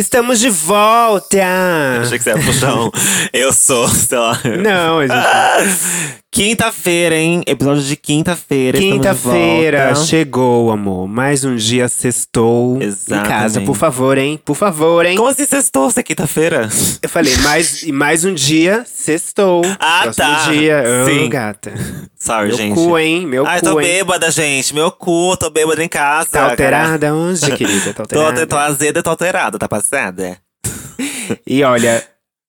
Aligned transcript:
Estamos 0.00 0.40
de 0.40 0.48
volta! 0.48 1.36
Achei 2.00 2.16
que 2.16 2.24
você 2.24 2.30
ia 2.30 2.38
puxar 2.38 2.74
um. 2.74 2.90
Eu 3.34 3.52
sou, 3.52 3.86
sei 3.86 4.16
lá. 4.16 4.40
Não, 4.58 4.98
a 5.00 5.06
gente. 5.06 6.20
Quinta-feira, 6.32 7.16
hein? 7.16 7.42
Episódio 7.46 7.82
de 7.82 7.96
quinta-feira. 7.96 8.78
Quinta-feira 8.78 9.94
chegou, 9.96 10.70
amor. 10.70 11.06
Mais 11.06 11.44
um 11.44 11.54
dia 11.54 11.86
sextou. 11.86 12.78
Em 12.80 13.22
casa, 13.24 13.60
por 13.60 13.76
favor, 13.76 14.16
hein? 14.16 14.40
Por 14.42 14.54
favor, 14.54 15.04
hein? 15.04 15.16
Como 15.16 15.28
assim 15.28 15.44
sextou? 15.44 15.90
Você 15.90 16.00
é 16.00 16.02
quinta-feira? 16.02 16.68
Eu 17.02 17.08
falei, 17.08 17.36
mais, 17.38 17.82
e 17.82 17.92
mais 17.92 18.24
um 18.24 18.32
dia 18.32 18.84
sextou. 18.86 19.60
Ah, 19.78 20.02
Próximo 20.04 20.26
tá. 20.26 20.50
dia. 20.50 20.84
Sim. 21.04 21.28
gata. 21.28 21.74
Sorry, 22.22 22.48
Meu 22.48 22.56
gente. 22.58 22.74
cu, 22.74 22.98
hein? 22.98 23.26
Meu 23.26 23.46
Ai, 23.46 23.60
cu, 23.60 23.64
tô 23.66 23.80
hein? 23.80 23.86
bêbada, 23.86 24.30
gente. 24.30 24.74
Meu 24.74 24.92
cu, 24.92 25.34
tô 25.38 25.48
bêbada 25.48 25.82
em 25.82 25.88
casa. 25.88 26.28
Tá 26.30 26.50
alterada 26.50 27.14
hoje, 27.14 27.50
querida? 27.56 27.94
Tá 27.94 28.04
Tô, 28.04 28.18
alterada? 28.20 28.46
tô 28.46 28.56
azeda 28.58 29.00
e 29.00 29.02
tô 29.02 29.08
alterada, 29.10 29.58
tá 29.58 29.66
passada? 29.66 30.36
E 31.46 31.62
olha, 31.64 32.04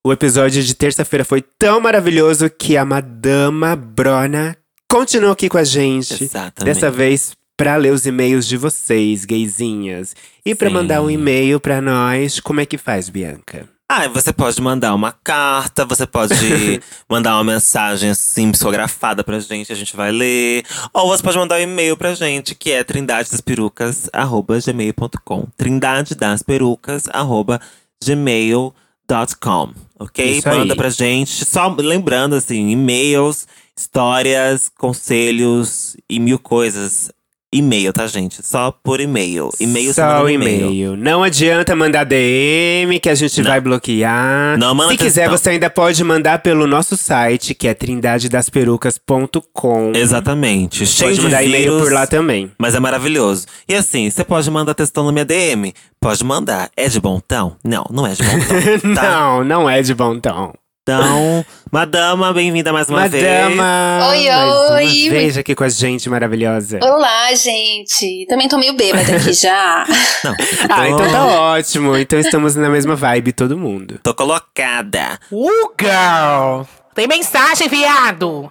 o 0.05 0.11
episódio 0.11 0.61
de 0.61 0.75
terça-feira 0.75 1.23
foi 1.23 1.41
tão 1.41 1.79
maravilhoso 1.79 2.49
que 2.49 2.75
a 2.75 2.83
Madama 2.83 3.75
Brona 3.75 4.57
continuou 4.89 5.31
aqui 5.31 5.47
com 5.47 5.57
a 5.57 5.63
gente. 5.63 6.21
Exatamente. 6.21 6.65
Dessa 6.65 6.91
vez 6.91 7.33
pra 7.55 7.77
ler 7.77 7.93
os 7.93 8.05
e-mails 8.05 8.45
de 8.45 8.57
vocês, 8.57 9.23
gaysinhas. 9.23 10.13
E 10.45 10.53
pra 10.53 10.67
Sim. 10.67 10.73
mandar 10.73 11.01
um 11.01 11.09
e-mail 11.09 11.59
pra 11.61 11.79
nós, 11.79 12.41
como 12.41 12.59
é 12.59 12.65
que 12.65 12.77
faz, 12.77 13.07
Bianca? 13.07 13.69
Ah, 13.93 14.07
você 14.07 14.31
pode 14.31 14.61
mandar 14.61 14.95
uma 14.95 15.11
carta, 15.11 15.83
você 15.83 16.07
pode 16.07 16.33
mandar 17.09 17.35
uma 17.35 17.43
mensagem 17.43 18.11
assim, 18.11 18.49
psicografada 18.49 19.21
pra 19.21 19.37
gente, 19.37 19.69
a 19.69 19.75
gente 19.75 19.97
vai 19.97 20.13
ler. 20.13 20.63
Ou 20.93 21.09
você 21.09 21.21
pode 21.21 21.37
mandar 21.37 21.59
um 21.59 21.63
e-mail 21.63 21.97
pra 21.97 22.15
gente, 22.15 22.55
que 22.55 22.71
é 22.71 22.85
trindadedasperucas.gmail.com. 22.85 25.47
Trindade 25.57 26.15
das 26.15 26.41
perucas, 26.41 27.09
arroba 27.11 27.59
gmail.com. 28.01 29.73
Ok? 29.99 30.37
Isso 30.37 30.47
aí. 30.47 30.59
Manda 30.59 30.73
pra 30.73 30.89
gente. 30.89 31.43
Só 31.43 31.67
lembrando, 31.77 32.35
assim, 32.35 32.69
e-mails, 32.69 33.45
histórias, 33.75 34.69
conselhos 34.69 35.97
e 36.09 36.17
mil 36.17 36.39
coisas. 36.39 37.11
E-mail, 37.53 37.91
tá, 37.91 38.07
gente? 38.07 38.41
Só 38.45 38.71
por 38.71 39.01
e-mail. 39.01 39.49
E-mail 39.59 39.93
Só 39.93 40.29
e-mail. 40.29 40.95
Não 40.95 41.21
adianta 41.21 41.75
mandar 41.75 42.05
DM, 42.05 42.97
que 42.97 43.09
a 43.09 43.15
gente 43.15 43.41
vai 43.41 43.59
bloquear. 43.59 44.57
Não 44.57 44.73
manda 44.73 44.91
Se 44.91 44.97
quiser, 44.97 45.29
textão. 45.29 45.37
você 45.37 45.49
ainda 45.49 45.69
pode 45.69 46.01
mandar 46.01 46.39
pelo 46.39 46.65
nosso 46.65 46.95
site, 46.95 47.53
que 47.53 47.67
é 47.67 47.73
trindadedasperucas.com. 47.73 49.91
Exatamente. 49.93 50.87
Cheio 50.87 51.09
Pode 51.09 51.19
de 51.19 51.25
mandar 51.25 51.43
e-mail 51.43 51.77
por 51.79 51.91
lá 51.91 52.07
também. 52.07 52.49
Mas 52.57 52.73
é 52.73 52.79
maravilhoso. 52.79 53.45
E 53.67 53.75
assim, 53.75 54.09
você 54.09 54.23
pode 54.23 54.49
mandar 54.49 54.73
textão 54.73 55.05
na 55.05 55.11
minha 55.11 55.25
DM? 55.25 55.73
Pode 55.99 56.23
mandar. 56.23 56.71
É 56.77 56.87
de 56.87 57.01
bom 57.01 57.19
tom? 57.19 57.57
Não, 57.65 57.83
não 57.91 58.07
é 58.07 58.13
de 58.13 58.23
bom 58.23 58.39
tom. 58.39 58.45
tá? 58.95 59.03
Não, 59.03 59.43
não 59.43 59.69
é 59.69 59.81
de 59.81 59.93
bom 59.93 60.17
tom. 60.19 60.53
Então, 60.83 61.45
madama, 61.71 62.33
bem-vinda 62.33 62.73
mais 62.73 62.89
uma 62.89 63.07
vez. 63.07 63.23
Madama! 63.23 64.07
Oi, 64.09 64.27
mais 64.27 64.51
oi. 64.71 64.83
Uma 65.03 65.11
vez 65.11 65.37
aqui 65.37 65.53
com 65.53 65.63
a 65.63 65.69
gente 65.69 66.09
maravilhosa. 66.09 66.79
Olá, 66.81 67.31
gente. 67.35 68.25
Também 68.27 68.47
tô 68.49 68.57
meio 68.57 68.73
bêbada 68.73 69.15
aqui 69.15 69.31
já. 69.31 69.85
Não, 70.25 70.31
Ah, 70.67 70.77
tô- 70.77 70.83
então 70.85 71.11
tá 71.11 71.25
ótimo. 71.27 71.95
Então 71.95 72.17
estamos 72.17 72.55
na 72.55 72.67
mesma 72.67 72.95
vibe, 72.95 73.31
todo 73.31 73.55
mundo. 73.59 73.99
Tô 74.01 74.11
colocada. 74.15 75.19
Uh, 75.31 75.71
girl! 75.79 76.63
Tem 76.95 77.07
mensagem, 77.07 77.67
viado! 77.69 78.49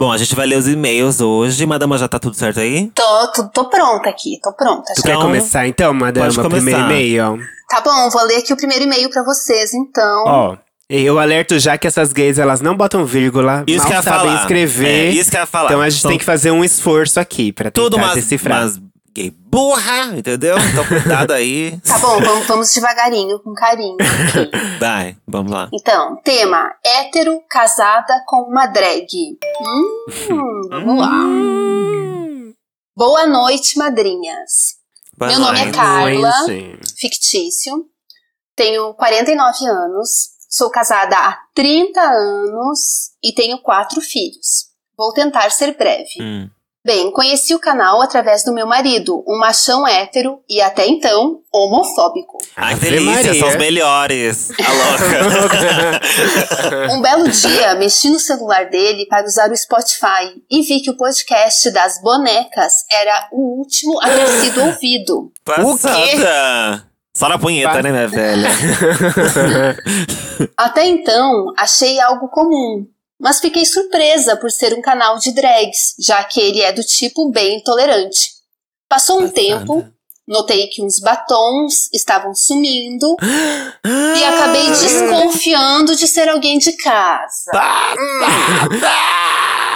Bom, 0.00 0.10
a 0.10 0.18
gente 0.18 0.34
vai 0.34 0.48
ler 0.48 0.56
os 0.58 0.66
e-mails 0.66 1.20
hoje. 1.20 1.64
Madama, 1.64 1.96
já 1.96 2.08
tá 2.08 2.18
tudo 2.18 2.34
certo 2.34 2.58
aí? 2.58 2.90
Tô, 2.92 3.28
tô, 3.32 3.48
tô 3.50 3.64
pronta 3.70 4.08
aqui, 4.10 4.40
tô 4.42 4.52
pronta 4.52 4.92
Tu 4.94 4.96
já. 4.96 5.02
quer 5.04 5.10
Então, 5.10 5.22
começar 5.22 5.68
então, 5.68 5.94
madama? 5.94 6.26
pode 6.26 6.38
começar. 6.38 6.56
Primeiro 6.56 6.80
e-mail. 6.80 7.38
Tá 7.68 7.80
bom, 7.82 8.10
vou 8.10 8.24
ler 8.24 8.38
aqui 8.38 8.52
o 8.52 8.56
primeiro 8.56 8.82
e-mail 8.82 9.08
pra 9.10 9.22
vocês, 9.22 9.72
então. 9.74 10.24
Ó, 10.26 10.56
eu 10.88 11.18
alerto 11.18 11.58
já 11.58 11.76
que 11.76 11.86
essas 11.86 12.12
gays, 12.12 12.38
elas 12.38 12.60
não 12.60 12.76
botam 12.76 13.04
vírgula, 13.04 13.64
Isso 13.66 13.88
mal 13.88 14.02
sabem 14.02 14.30
falar. 14.30 14.40
escrever. 14.40 15.08
É, 15.08 15.10
isso 15.10 15.30
que 15.30 15.36
eu 15.36 15.40
ia 15.40 15.46
falar. 15.46 15.68
Então 15.68 15.80
a 15.82 15.90
gente 15.90 16.06
tem 16.06 16.18
que 16.18 16.24
fazer 16.24 16.50
um 16.50 16.64
esforço 16.64 17.20
aqui 17.20 17.52
pra 17.52 17.70
tentar 17.70 17.84
tudo 17.84 17.96
umas, 17.96 18.14
decifrar. 18.14 18.62
umas 18.62 18.80
gay 19.14 19.30
burra, 19.30 20.16
entendeu? 20.16 20.56
Então 20.58 20.86
cuidado 20.86 21.32
aí. 21.32 21.78
Tá 21.84 21.98
bom, 21.98 22.20
vamos, 22.20 22.46
vamos 22.46 22.72
devagarinho, 22.72 23.38
com 23.40 23.52
carinho. 23.52 23.96
Vai, 24.80 25.16
vamos 25.26 25.52
lá. 25.52 25.68
Então, 25.74 26.16
tema: 26.24 26.70
hétero 26.84 27.42
casada 27.50 28.22
com 28.26 28.42
uma 28.42 28.66
drag. 28.66 29.08
Hum, 29.60 30.68
vamos 30.70 30.98
lá. 31.00 31.12
Boa 32.96 33.26
noite, 33.26 33.76
madrinhas. 33.78 34.76
Boa 35.16 35.30
Meu 35.30 35.40
nome 35.40 35.58
é 35.58 35.62
noite. 35.64 35.76
Carla. 35.76 36.32
Gente. 36.46 36.94
fictício. 36.98 37.84
Tenho 38.56 38.92
49 38.94 39.66
anos, 39.66 40.30
sou 40.48 40.70
casada 40.70 41.16
há 41.16 41.38
30 41.54 42.00
anos 42.00 43.10
e 43.22 43.32
tenho 43.32 43.58
quatro 43.58 44.00
filhos. 44.00 44.68
Vou 44.96 45.12
tentar 45.12 45.50
ser 45.50 45.76
breve. 45.76 46.10
Hum. 46.20 46.50
Bem, 46.88 47.10
conheci 47.10 47.54
o 47.54 47.58
canal 47.58 48.00
através 48.00 48.42
do 48.44 48.54
meu 48.54 48.66
marido, 48.66 49.22
um 49.28 49.36
machão 49.36 49.86
hétero 49.86 50.40
e 50.48 50.58
até 50.62 50.86
então 50.86 51.40
homofóbico. 51.52 52.38
Ai, 52.56 52.74
que 52.76 52.88
delícia, 52.88 53.34
são 53.34 53.48
os 53.48 53.56
melhores. 53.56 54.50
A 54.52 54.72
louca. 54.72 56.00
Um 56.94 57.02
belo 57.02 57.28
dia, 57.28 57.74
mexi 57.74 58.08
no 58.08 58.18
celular 58.18 58.70
dele 58.70 59.04
para 59.06 59.26
usar 59.26 59.50
o 59.50 59.56
Spotify 59.56 60.40
e 60.50 60.62
vi 60.62 60.80
que 60.80 60.90
o 60.90 60.96
podcast 60.96 61.70
das 61.72 62.00
bonecas 62.00 62.72
era 62.90 63.28
o 63.32 63.58
último 63.58 64.00
a 64.00 64.08
ter 64.08 64.28
sido 64.40 64.64
ouvido. 64.64 65.32
Passada. 65.44 66.87
Só 67.18 67.28
na 67.28 67.36
punheta, 67.36 67.72
Pa- 67.72 67.82
né, 67.82 67.90
minha 67.90 68.06
velha? 68.06 68.48
Até 70.56 70.86
então, 70.86 71.52
achei 71.56 71.98
algo 72.00 72.28
comum, 72.28 72.86
mas 73.20 73.40
fiquei 73.40 73.66
surpresa 73.66 74.36
por 74.36 74.52
ser 74.52 74.72
um 74.72 74.80
canal 74.80 75.18
de 75.18 75.32
drags, 75.32 75.96
já 75.98 76.22
que 76.22 76.38
ele 76.40 76.60
é 76.60 76.72
do 76.72 76.84
tipo 76.84 77.28
bem 77.32 77.56
intolerante. 77.58 78.34
Passou 78.88 79.20
um 79.20 79.28
tempo, 79.28 79.84
notei 80.28 80.68
que 80.68 80.80
uns 80.80 81.00
batons 81.00 81.90
estavam 81.92 82.32
sumindo 82.36 83.16
e 83.84 84.24
acabei 84.24 84.68
desconfiando 84.68 85.96
de 85.96 86.06
ser 86.06 86.28
alguém 86.28 86.58
de 86.58 86.70
casa. 86.76 87.50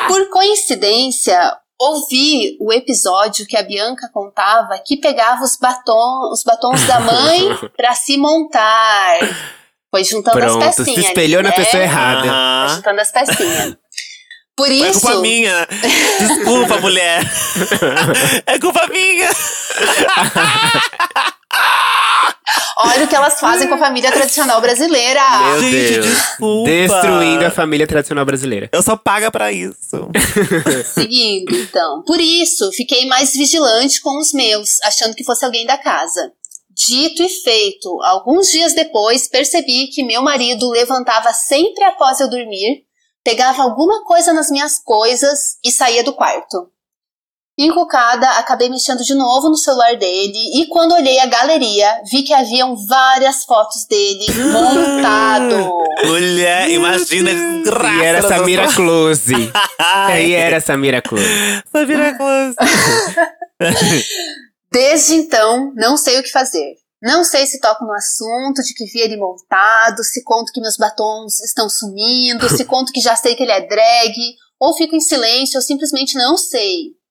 Por 0.07 0.31
coincidência, 0.31 1.57
ouvi 1.83 2.57
o 2.61 2.73
episódio 2.73 3.47
que 3.47 3.57
a 3.57 3.63
Bianca 3.63 4.09
contava 4.13 4.79
que 4.85 4.97
pegava 4.97 5.43
os, 5.43 5.57
batom, 5.59 6.31
os 6.33 6.43
batons 6.45 6.83
da 6.87 7.01
mãe 7.01 7.49
pra 7.77 7.95
se 7.95 8.17
montar. 8.17 9.19
Foi 9.91 10.05
juntando 10.05 10.39
Pronto, 10.39 10.65
as 10.65 10.75
se 10.75 10.85
pecinhas. 10.85 11.07
espelhou 11.07 11.41
ali, 11.41 11.49
na 11.51 11.55
né? 11.57 11.65
pessoa 11.65 11.83
errada. 11.83 12.21
Foi 12.21 12.29
Aham. 12.31 12.75
juntando 12.77 13.01
as 13.01 13.11
pecinhas. 13.13 13.77
Por 14.55 14.69
É 14.69 14.75
isso, 14.75 15.01
culpa 15.01 15.17
minha. 15.21 15.67
Desculpa, 16.21 16.79
mulher. 16.79 17.23
É 18.47 18.59
culpa 18.59 18.87
minha. 18.89 19.29
olha 23.03 23.07
o 23.07 23.09
que 23.09 23.17
elas 23.17 23.41
fazem 23.41 23.69
com 23.69 23.75
a 23.75 23.79
família 23.79 24.11
tradicional 24.11 24.61
brasileira. 24.61 25.21
Meu 25.39 25.61
Gente, 25.61 25.93
Deus. 25.95 26.07
desculpa. 26.07 26.71
Destruindo 26.71 27.45
a 27.45 27.51
família 27.51 27.87
tradicional 27.87 28.25
brasileira. 28.25 28.69
Eu 28.73 28.83
sou 28.83 28.97
paga 28.97 29.31
pra 29.31 29.53
isso. 29.53 30.09
Seguindo, 30.95 31.55
então. 31.55 32.03
Por 32.07 32.21
isso, 32.21 32.71
fiquei 32.73 33.07
mais 33.07 33.33
vigilante 33.33 34.01
com 34.01 34.19
os 34.19 34.33
meus, 34.33 34.81
achando 34.83 35.15
que 35.15 35.25
fosse 35.25 35.45
alguém 35.45 35.67
da 35.67 35.77
casa. 35.77 36.33
Dito 36.71 37.23
e 37.23 37.29
feito, 37.29 38.01
alguns 38.03 38.51
dias 38.51 38.75
depois 38.75 39.29
percebi 39.29 39.89
que 39.89 40.03
meu 40.03 40.23
marido 40.23 40.71
levantava 40.71 41.33
sempre 41.33 41.85
após 41.85 42.19
eu 42.19 42.31
dormir, 42.31 42.85
pegava 43.23 43.63
alguma 43.63 44.05
coisa 44.05 44.33
nas 44.33 44.51
minhas 44.51 44.79
coisas 44.83 45.59
e 45.63 45.71
saía 45.71 46.03
do 46.03 46.15
quarto. 46.15 46.69
Encucada, 47.59 48.27
acabei 48.39 48.71
mexendo 48.71 49.03
de 49.05 49.15
novo 49.15 49.51
no 49.51 49.57
celular 49.57 49.95
dele 49.97 50.63
e 50.63 50.67
quando 50.69 50.95
olhei 50.95 51.19
a 51.21 51.27
galeria, 51.27 52.01
vi 52.11 52.23
que 52.23 52.33
haviam 52.33 52.75
várias 52.87 53.45
fotos 53.45 53.85
dele 53.87 54.25
montado. 54.51 55.71
Mulher, 56.09 56.71
imagina 56.71 57.31
a 57.31 57.35
desgraça. 57.35 57.95
E 57.95 58.07
era 58.07 58.23
Samira 58.23 58.73
Close. 58.73 59.35
E 60.25 60.33
era 60.33 60.61
Samira 60.61 61.03
Close. 61.03 61.63
Samira 61.71 62.17
Close. 62.17 62.57
Desde 64.73 65.15
então, 65.17 65.73
não 65.75 65.99
sei 65.99 66.19
o 66.19 66.23
que 66.23 66.31
fazer. 66.31 66.77
Não 67.03 67.23
sei 67.23 67.45
se 67.45 67.61
toco 67.61 67.85
no 67.85 67.93
assunto 67.93 68.63
de 68.63 68.73
que 68.75 68.87
vi 68.87 69.01
ele 69.01 69.19
montado, 69.19 70.03
se 70.05 70.25
conto 70.25 70.53
que 70.53 70.61
meus 70.61 70.77
batons 70.79 71.41
estão 71.41 71.69
sumindo, 71.69 72.49
se 72.49 72.65
conto 72.65 72.93
que 72.93 73.01
já 73.01 73.15
sei 73.15 73.35
que 73.35 73.43
ele 73.43 73.53
é 73.53 73.67
drag, 73.67 74.15
ou 74.59 74.75
fico 74.75 74.95
em 74.97 75.01
silêncio, 75.01 75.59
ou 75.59 75.63
simplesmente 75.63 76.17
não 76.17 76.39
sei. 76.39 77.02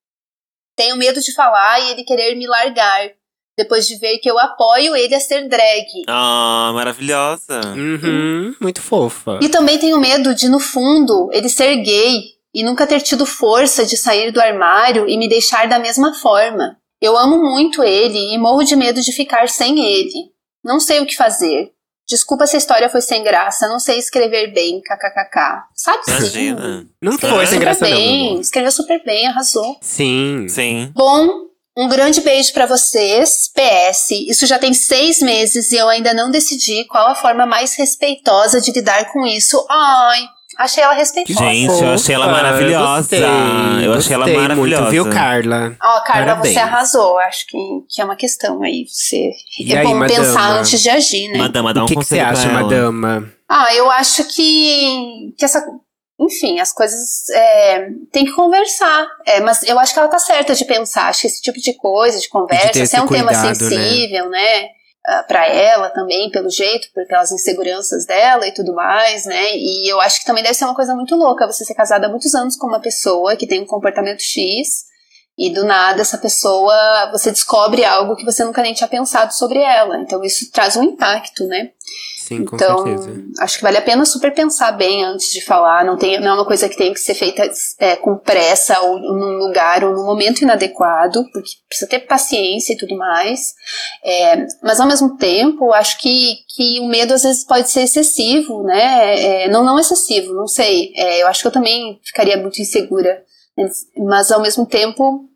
Tenho 0.76 0.96
medo 0.96 1.20
de 1.20 1.34
falar 1.34 1.80
e 1.80 1.92
ele 1.92 2.04
querer 2.04 2.36
me 2.36 2.48
largar, 2.48 3.10
depois 3.58 3.88
de 3.88 3.98
ver 3.98 4.18
que 4.20 4.30
eu 4.30 4.40
apoio 4.40 4.96
ele 4.96 5.14
a 5.14 5.20
ser 5.20 5.48
drag. 5.48 5.86
Ah, 6.08 6.72
maravilhosa. 6.74 7.62
Uhum, 7.76 8.56
muito 8.60 8.82
fofa. 8.82 9.40
E 9.42 9.50
também 9.50 9.78
tenho 9.78 10.00
medo 10.00 10.34
de, 10.34 10.48
no 10.50 10.60
fundo, 10.60 11.30
ele 11.32 11.50
ser 11.50 11.76
gay 11.78 12.24
e 12.54 12.64
nunca 12.64 12.88
ter 12.88 13.02
tido 13.02 13.26
força 13.26 13.86
de 13.86 13.98
sair 13.98 14.32
do 14.32 14.42
armário 14.42 15.08
e 15.08 15.18
me 15.18 15.28
deixar 15.28 15.68
da 15.68 15.80
mesma 15.80 16.14
forma. 16.14 16.78
Eu 17.02 17.18
amo 17.18 17.38
muito 17.38 17.84
ele 17.84 18.34
e 18.34 18.38
morro 18.38 18.64
de 18.64 18.76
medo 18.76 19.02
de 19.02 19.12
ficar 19.12 19.50
sem 19.50 19.84
ele. 19.84 20.32
Não 20.64 20.80
sei 20.80 21.00
o 21.00 21.06
que 21.06 21.16
fazer. 21.16 21.72
Desculpa 22.08 22.46
se 22.46 22.56
a 22.56 22.60
história 22.60 22.90
foi 22.90 23.02
sem 23.02 23.24
graça, 23.24 23.68
não 23.68 23.80
sei 23.80 23.98
escrever 23.98 24.54
bem, 24.54 24.82
kkkk. 24.82 25.64
Sabe 25.74 26.04
sim. 26.04 26.12
Imagina. 26.12 26.86
Não 27.02 27.14
Escreveu 27.14 27.38
foi 27.38 27.46
sem 27.48 27.60
graça, 27.60 27.82
não. 27.86 27.90
meu 27.90 27.98
bem, 28.00 28.28
amor. 28.30 28.42
escreveu 28.42 28.72
super 28.72 29.04
bem, 29.06 29.28
arrasou. 29.28 29.78
Sim. 29.82 30.48
Sim. 30.50 30.92
Bom, 30.94 31.28
um 31.78 31.88
grande 31.88 32.20
beijo 32.20 32.52
pra 32.52 32.66
vocês. 32.66 33.50
PS, 33.56 34.12
isso 34.28 34.46
já 34.46 34.60
tem 34.60 34.74
seis 34.74 35.20
meses 35.22 35.72
e 35.72 35.78
eu 35.78 35.88
ainda 35.88 36.14
não 36.14 36.30
decidi 36.30 36.84
qual 36.86 37.08
a 37.08 37.16
forma 37.16 37.46
mais 37.46 37.76
respeitosa 37.76 38.60
de 38.60 38.72
lidar 38.72 39.12
com 39.14 39.26
isso. 39.26 39.66
Ai, 39.70 40.22
achei 40.58 40.84
ela 40.84 40.94
respeitosa. 40.94 41.40
Gente, 41.40 41.84
eu 41.84 41.94
achei 41.94 42.16
ela 42.16 42.28
maravilhosa. 42.28 42.98
gostei, 43.02 43.86
Eu 43.86 43.94
achei 43.94 44.14
ela 44.16 44.28
maravilhosa. 44.28 44.82
Muito, 44.84 44.92
viu, 44.92 45.10
Carla? 45.10 45.76
Ó, 45.82 46.02
Carla, 46.02 46.26
Parabéns. 46.26 46.54
você 46.54 46.60
arrasou. 46.60 47.20
Acho 47.20 47.46
que, 47.48 47.58
que 47.90 48.02
é 48.02 48.06
uma 48.06 48.16
questão 48.16 48.62
aí. 48.64 48.86
Você 48.88 49.32
E 49.60 49.74
é 49.74 49.80
aí, 49.80 49.84
bom 49.86 49.96
madama? 49.96 50.20
pensar 50.20 50.52
antes 50.52 50.82
de 50.82 50.90
agir, 50.90 51.30
né? 51.32 51.38
Madama, 51.40 51.74
dá 51.74 51.82
um 51.82 51.86
o 51.86 51.88
que, 51.88 51.96
que 51.96 52.04
você 52.06 52.18
conselho 52.20 52.32
acha, 52.32 52.50
ela. 52.50 52.62
madama? 52.64 53.32
Ah, 53.50 53.74
eu 53.76 53.90
acho 53.92 54.24
que, 54.26 55.34
que 55.38 55.46
essa. 55.46 55.64
Enfim, 56.20 56.60
as 56.60 56.72
coisas 56.72 57.28
é, 57.34 57.88
tem 58.12 58.26
que 58.26 58.32
conversar. 58.34 59.08
É, 59.26 59.40
mas 59.40 59.64
eu 59.64 59.80
acho 59.80 59.92
que 59.92 60.00
ela 60.00 60.08
tá 60.08 60.20
certa 60.20 60.54
de 60.54 60.66
pensar. 60.66 61.08
Acho 61.08 61.22
que 61.22 61.28
esse 61.28 61.42
tipo 61.42 61.60
de 61.60 61.74
coisa, 61.74 62.20
de 62.20 62.30
conversa, 62.30 62.86
se 62.86 62.96
é 62.96 63.02
um 63.02 63.06
esse 63.06 63.14
tema 63.14 63.28
cuidado, 63.32 63.48
né? 63.48 63.56
sensível, 63.56 64.30
né? 64.30 64.68
Ah, 65.06 65.24
Pra 65.24 65.48
ela 65.48 65.90
também, 65.90 66.30
pelo 66.30 66.50
jeito, 66.50 66.88
por 66.94 67.06
pelas 67.08 67.32
inseguranças 67.32 68.06
dela 68.06 68.48
e 68.48 68.54
tudo 68.54 68.74
mais, 68.74 69.26
né? 69.26 69.56
E 69.56 69.92
eu 69.92 70.00
acho 70.00 70.20
que 70.20 70.26
também 70.26 70.44
deve 70.44 70.56
ser 70.56 70.66
uma 70.66 70.76
coisa 70.76 70.96
muito 70.96 71.16
louca 71.16 71.48
você 71.48 71.66
ser 71.66 71.74
casada 71.74 72.08
há 72.08 72.10
muitos 72.10 72.34
anos 72.36 72.56
com 72.56 72.68
uma 72.68 72.80
pessoa 72.80 73.36
que 73.36 73.48
tem 73.48 73.62
um 73.62 73.66
comportamento 73.66 74.22
X 74.22 74.86
e 75.38 75.50
do 75.50 75.64
nada 75.64 76.02
essa 76.02 76.18
pessoa 76.18 77.10
você 77.12 77.32
descobre 77.32 77.84
algo 77.84 78.16
que 78.16 78.26
você 78.26 78.44
nunca 78.44 78.62
nem 78.62 78.74
tinha 78.74 78.88
pensado 78.88 79.34
sobre 79.34 79.60
ela. 79.60 79.98
Então 79.98 80.24
isso 80.24 80.52
traz 80.52 80.76
um 80.76 80.84
impacto, 80.84 81.46
né? 81.48 81.72
Sim, 82.32 82.46
com 82.46 82.56
então, 82.56 82.84
certeza. 82.84 83.24
acho 83.40 83.58
que 83.58 83.64
vale 83.64 83.78
a 83.78 83.82
pena 83.82 84.06
super 84.06 84.34
pensar 84.34 84.72
bem 84.72 85.04
antes 85.04 85.34
de 85.34 85.44
falar. 85.44 85.84
Não, 85.84 85.98
tem, 85.98 86.18
não 86.22 86.30
é 86.30 86.34
uma 86.36 86.46
coisa 86.46 86.70
que 86.70 86.78
tem 86.78 86.94
que 86.94 87.00
ser 87.00 87.14
feita 87.14 87.44
é, 87.78 87.98
com 87.98 88.18
pressa 88.18 88.80
ou 88.80 89.00
num 89.00 89.38
lugar 89.38 89.84
ou 89.84 89.94
num 89.94 90.06
momento 90.06 90.42
inadequado, 90.42 91.26
porque 91.34 91.50
precisa 91.68 91.90
ter 91.90 92.00
paciência 92.00 92.72
e 92.72 92.78
tudo 92.78 92.96
mais. 92.96 93.54
É, 94.02 94.46
mas 94.64 94.80
ao 94.80 94.88
mesmo 94.88 95.18
tempo, 95.18 95.74
acho 95.74 95.98
que, 96.00 96.38
que 96.56 96.80
o 96.80 96.88
medo 96.88 97.14
às 97.14 97.24
vezes 97.24 97.44
pode 97.44 97.70
ser 97.70 97.82
excessivo, 97.82 98.64
né? 98.64 99.44
É, 99.44 99.50
não, 99.50 99.64
não 99.66 99.78
excessivo, 99.78 100.34
não 100.34 100.48
sei. 100.48 100.94
É, 100.96 101.22
eu 101.22 101.28
acho 101.28 101.42
que 101.42 101.48
eu 101.48 101.52
também 101.52 102.00
ficaria 102.02 102.38
muito 102.38 102.62
insegura. 102.62 103.24
Mas 103.98 104.32
ao 104.32 104.42
mesmo 104.42 104.66
tempo, 104.66 105.30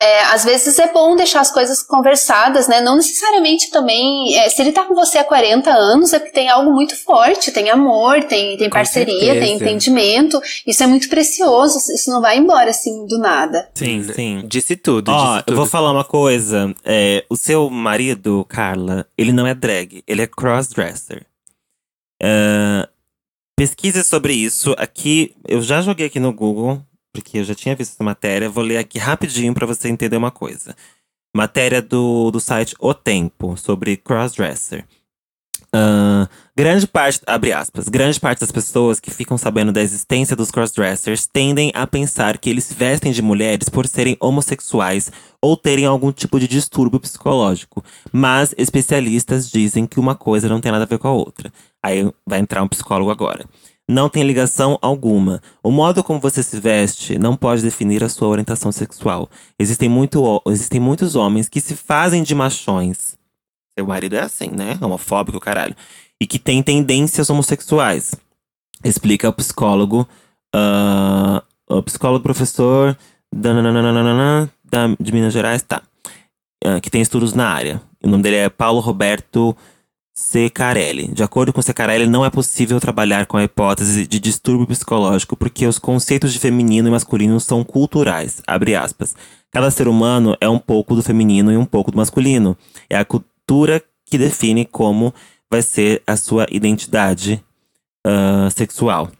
é, 0.00 0.20
às 0.26 0.44
vezes 0.44 0.78
é 0.78 0.92
bom 0.92 1.16
deixar 1.16 1.40
as 1.40 1.50
coisas 1.50 1.82
conversadas, 1.82 2.68
né? 2.68 2.80
Não 2.80 2.96
necessariamente 2.96 3.68
também. 3.70 4.32
é, 4.36 4.48
se 4.48 4.62
ele 4.62 4.70
tá 4.70 4.84
com 4.84 4.94
você 4.94 5.18
há 5.18 5.24
40 5.24 5.70
anos, 5.70 6.12
é 6.12 6.18
porque 6.20 6.32
tem 6.32 6.48
algo 6.48 6.72
muito 6.72 6.94
forte, 6.96 7.50
tem 7.50 7.68
amor, 7.68 8.22
tem, 8.24 8.56
tem 8.56 8.70
Com 8.70 8.76
parceria, 8.76 9.18
certeza. 9.18 9.40
tem 9.44 9.56
entendimento. 9.56 10.40
Isso 10.64 10.82
é 10.84 10.86
muito 10.86 11.08
precioso, 11.08 11.78
isso 11.92 12.10
não 12.10 12.20
vai 12.20 12.38
embora 12.38 12.70
assim 12.70 13.06
do 13.06 13.18
nada. 13.18 13.68
Sim, 13.74 14.04
sim. 14.14 14.44
Disse 14.46 14.76
tudo, 14.76 15.10
Ó, 15.10 15.16
disse 15.16 15.38
eu 15.38 15.42
tudo. 15.46 15.56
vou 15.56 15.66
falar 15.66 15.90
uma 15.90 16.04
coisa. 16.04 16.72
É, 16.84 17.24
o 17.28 17.36
seu 17.36 17.68
marido, 17.68 18.46
Carla, 18.48 19.04
ele 19.18 19.32
não 19.32 19.46
é 19.48 19.54
drag, 19.54 20.04
ele 20.06 20.22
é 20.22 20.26
crossdresser. 20.28 21.26
É, 22.22 22.88
pesquise 23.56 24.04
sobre 24.04 24.32
isso. 24.32 24.74
Aqui, 24.78 25.34
eu 25.46 25.60
já 25.60 25.80
joguei 25.80 26.06
aqui 26.06 26.20
no 26.20 26.32
Google, 26.32 26.80
porque 27.12 27.38
eu 27.38 27.44
já 27.44 27.54
tinha 27.54 27.74
visto 27.74 27.92
essa 27.92 28.04
matéria. 28.04 28.48
Vou 28.48 28.64
ler 28.64 28.78
aqui 28.78 28.98
rapidinho 28.98 29.54
pra 29.54 29.66
você 29.66 29.88
entender 29.88 30.16
uma 30.16 30.30
coisa. 30.30 30.76
Matéria 31.36 31.82
do, 31.82 32.30
do 32.30 32.40
site 32.40 32.74
O 32.78 32.94
Tempo, 32.94 33.56
sobre 33.56 33.96
crossdresser. 33.96 34.84
Ah, 35.70 36.26
grande 36.56 36.86
parte, 36.86 37.20
abre 37.26 37.52
aspas, 37.52 37.88
grande 37.90 38.18
parte 38.18 38.40
das 38.40 38.50
pessoas 38.50 38.98
que 38.98 39.10
ficam 39.10 39.36
sabendo 39.36 39.70
da 39.70 39.82
existência 39.82 40.34
dos 40.34 40.50
crossdressers 40.50 41.26
tendem 41.26 41.70
a 41.74 41.86
pensar 41.86 42.38
que 42.38 42.48
eles 42.48 42.72
vestem 42.72 43.12
de 43.12 43.20
mulheres 43.20 43.68
por 43.68 43.86
serem 43.86 44.16
homossexuais 44.18 45.12
ou 45.42 45.56
terem 45.56 45.84
algum 45.84 46.10
tipo 46.10 46.40
de 46.40 46.48
distúrbio 46.48 46.98
psicológico. 46.98 47.84
Mas 48.10 48.54
especialistas 48.56 49.50
dizem 49.50 49.86
que 49.86 50.00
uma 50.00 50.14
coisa 50.14 50.48
não 50.48 50.60
tem 50.60 50.72
nada 50.72 50.84
a 50.84 50.88
ver 50.88 50.98
com 50.98 51.08
a 51.08 51.12
outra. 51.12 51.52
Aí 51.84 52.10
vai 52.26 52.38
entrar 52.38 52.62
um 52.62 52.68
psicólogo 52.68 53.10
agora. 53.10 53.44
Não 53.88 54.10
tem 54.10 54.22
ligação 54.22 54.78
alguma. 54.82 55.40
O 55.62 55.70
modo 55.70 56.04
como 56.04 56.20
você 56.20 56.42
se 56.42 56.60
veste 56.60 57.18
não 57.18 57.34
pode 57.34 57.62
definir 57.62 58.04
a 58.04 58.08
sua 58.08 58.28
orientação 58.28 58.70
sexual. 58.70 59.30
Existem, 59.58 59.88
muito, 59.88 60.42
existem 60.48 60.78
muitos 60.78 61.16
homens 61.16 61.48
que 61.48 61.60
se 61.60 61.74
fazem 61.74 62.22
de 62.22 62.34
machões. 62.34 63.16
Seu 63.78 63.86
marido 63.86 64.16
é 64.16 64.20
assim, 64.20 64.50
né? 64.50 64.76
Homofóbico, 64.82 65.40
caralho. 65.40 65.74
E 66.20 66.26
que 66.26 66.38
tem 66.38 66.62
tendências 66.62 67.30
homossexuais. 67.30 68.14
Explica 68.84 69.30
o 69.30 69.32
psicólogo. 69.32 70.06
ah, 70.54 71.42
o 71.70 71.82
psicólogo 71.82 72.22
professor 72.22 72.96
da, 73.32 73.52
de 75.00 75.12
Minas 75.12 75.32
Gerais, 75.32 75.62
tá. 75.62 75.82
Ah, 76.62 76.80
que 76.80 76.90
tem 76.90 77.00
estudos 77.00 77.32
na 77.32 77.48
área. 77.48 77.80
O 78.02 78.08
nome 78.08 78.22
dele 78.22 78.36
é 78.36 78.48
Paulo 78.50 78.80
Roberto 78.80 79.56
Secarelli. 80.20 81.06
De 81.06 81.22
acordo 81.22 81.52
com 81.52 81.62
Secarelli, 81.62 82.08
não 82.08 82.24
é 82.24 82.28
possível 82.28 82.80
trabalhar 82.80 83.24
com 83.26 83.36
a 83.36 83.44
hipótese 83.44 84.04
de 84.04 84.18
distúrbio 84.18 84.66
psicológico 84.66 85.36
porque 85.36 85.64
os 85.64 85.78
conceitos 85.78 86.32
de 86.32 86.40
feminino 86.40 86.88
e 86.88 86.90
masculino 86.90 87.38
são 87.38 87.62
culturais. 87.62 88.42
Abre 88.44 88.74
aspas. 88.74 89.14
Cada 89.52 89.70
ser 89.70 89.86
humano 89.86 90.36
é 90.40 90.48
um 90.48 90.58
pouco 90.58 90.96
do 90.96 91.04
feminino 91.04 91.52
e 91.52 91.56
um 91.56 91.64
pouco 91.64 91.92
do 91.92 91.96
masculino. 91.96 92.58
É 92.90 92.98
a 92.98 93.04
cultura 93.04 93.80
que 94.04 94.18
define 94.18 94.64
como 94.64 95.14
vai 95.48 95.62
ser 95.62 96.02
a 96.04 96.16
sua 96.16 96.48
identidade 96.50 97.40
ah, 98.04 98.48
sexual. 98.50 99.12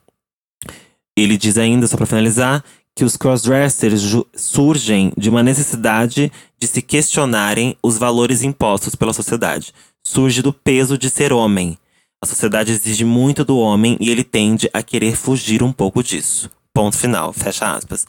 Ele 1.16 1.36
diz 1.36 1.58
ainda, 1.58 1.86
só 1.86 1.96
para 1.96 2.06
finalizar, 2.06 2.64
que 2.98 3.04
os 3.04 3.16
crossdressers 3.16 4.02
surgem 4.34 5.12
de 5.16 5.30
uma 5.30 5.44
necessidade 5.44 6.32
de 6.58 6.66
se 6.66 6.82
questionarem 6.82 7.76
os 7.80 7.96
valores 7.96 8.42
impostos 8.42 8.96
pela 8.96 9.12
sociedade. 9.12 9.72
Surge 10.06 10.42
do 10.42 10.52
peso 10.52 10.96
de 10.96 11.10
ser 11.10 11.32
homem. 11.32 11.78
A 12.22 12.26
sociedade 12.26 12.72
exige 12.72 13.04
muito 13.04 13.44
do 13.44 13.58
homem 13.58 13.96
e 14.00 14.10
ele 14.10 14.24
tende 14.24 14.68
a 14.72 14.82
querer 14.82 15.16
fugir 15.16 15.62
um 15.62 15.72
pouco 15.72 16.02
disso. 16.02 16.50
Ponto 16.74 16.96
final, 16.96 17.32
fecha 17.32 17.74
aspas. 17.74 18.06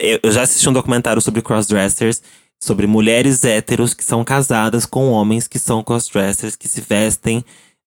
Eu 0.00 0.20
eu 0.22 0.32
já 0.32 0.42
assisti 0.42 0.68
um 0.68 0.72
documentário 0.72 1.20
sobre 1.20 1.42
crossdressers, 1.42 2.22
sobre 2.62 2.86
mulheres 2.86 3.44
héteros 3.44 3.92
que 3.92 4.04
são 4.04 4.24
casadas 4.24 4.86
com 4.86 5.10
homens 5.10 5.46
que 5.46 5.58
são 5.58 5.82
crossdressers, 5.82 6.56
que 6.56 6.68
se 6.68 6.80
vestem 6.80 7.44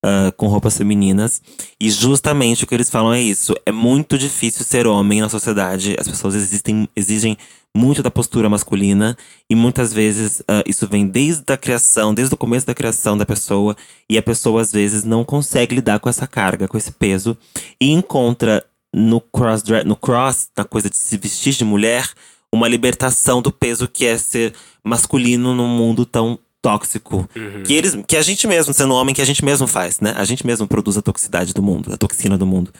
ah, 0.08 0.32
com 0.38 0.48
roupas 0.48 0.78
femininas. 0.78 1.42
E 1.78 1.92
justamente 1.92 2.64
o 2.64 2.68
que 2.68 2.74
eles 2.74 2.90
falam 2.90 3.14
é 3.14 3.22
isso. 3.22 3.54
É 3.66 3.74
muito 3.74 4.18
difícil 4.18 4.64
ser 4.64 4.88
homem 4.88 5.20
na 5.20 5.28
sociedade. 5.28 5.98
As 6.00 6.08
pessoas 6.08 6.34
existem, 6.34 6.88
exigem 6.96 7.38
muito 7.76 8.02
da 8.02 8.10
postura 8.10 8.50
masculina. 8.50 9.18
E 9.50 9.56
muitas 9.56 9.92
vezes 9.92 10.42
ah, 10.48 10.64
isso 10.66 10.88
vem 10.88 11.06
desde 11.06 11.52
a 11.52 11.58
criação, 11.58 12.14
desde 12.14 12.34
o 12.34 12.38
começo 12.38 12.66
da 12.66 12.74
criação 12.74 13.18
da 13.18 13.26
pessoa. 13.26 13.76
E 14.10 14.18
a 14.18 14.24
pessoa 14.24 14.62
às 14.62 14.72
vezes 14.72 15.04
não 15.04 15.26
consegue 15.26 15.76
lidar 15.76 16.00
com 16.00 16.08
essa 16.08 16.26
carga, 16.26 16.70
com 16.70 16.78
esse 16.78 16.94
peso. 16.94 17.38
E 17.82 17.92
encontra 17.92 18.64
no 18.96 19.20
cross, 19.20 19.62
no 19.86 19.98
cross, 19.98 20.48
na 20.58 20.64
coisa 20.64 20.90
de 20.90 20.96
se 20.96 21.18
vestir 21.18 21.54
de 21.54 21.66
mulher, 21.66 22.10
uma 22.50 22.70
libertação 22.70 23.42
do 23.42 23.52
peso 23.52 23.90
que 23.90 24.06
é 24.06 24.18
ser 24.18 24.54
masculino 24.86 25.54
num 25.54 25.68
mundo 25.68 26.06
tão 26.06 26.40
tóxico. 26.62 27.30
Que, 27.66 27.74
eles, 27.74 27.98
que 28.08 28.18
a 28.18 28.22
gente 28.22 28.48
mesmo, 28.48 28.74
sendo 28.74 28.94
homem, 28.94 29.14
que 29.14 29.22
a 29.22 29.26
gente 29.26 29.44
mesmo 29.44 29.68
faz, 29.68 30.00
né? 30.00 30.14
A 30.18 30.26
gente 30.26 30.46
mesmo 30.46 30.68
produz 30.68 30.98
a 30.98 31.02
toxicidade 31.02 31.54
do 31.54 31.62
mundo, 31.62 31.94
a 31.94 31.98
toxina 31.98 32.38
do 32.38 32.46
mundo. 32.46 32.72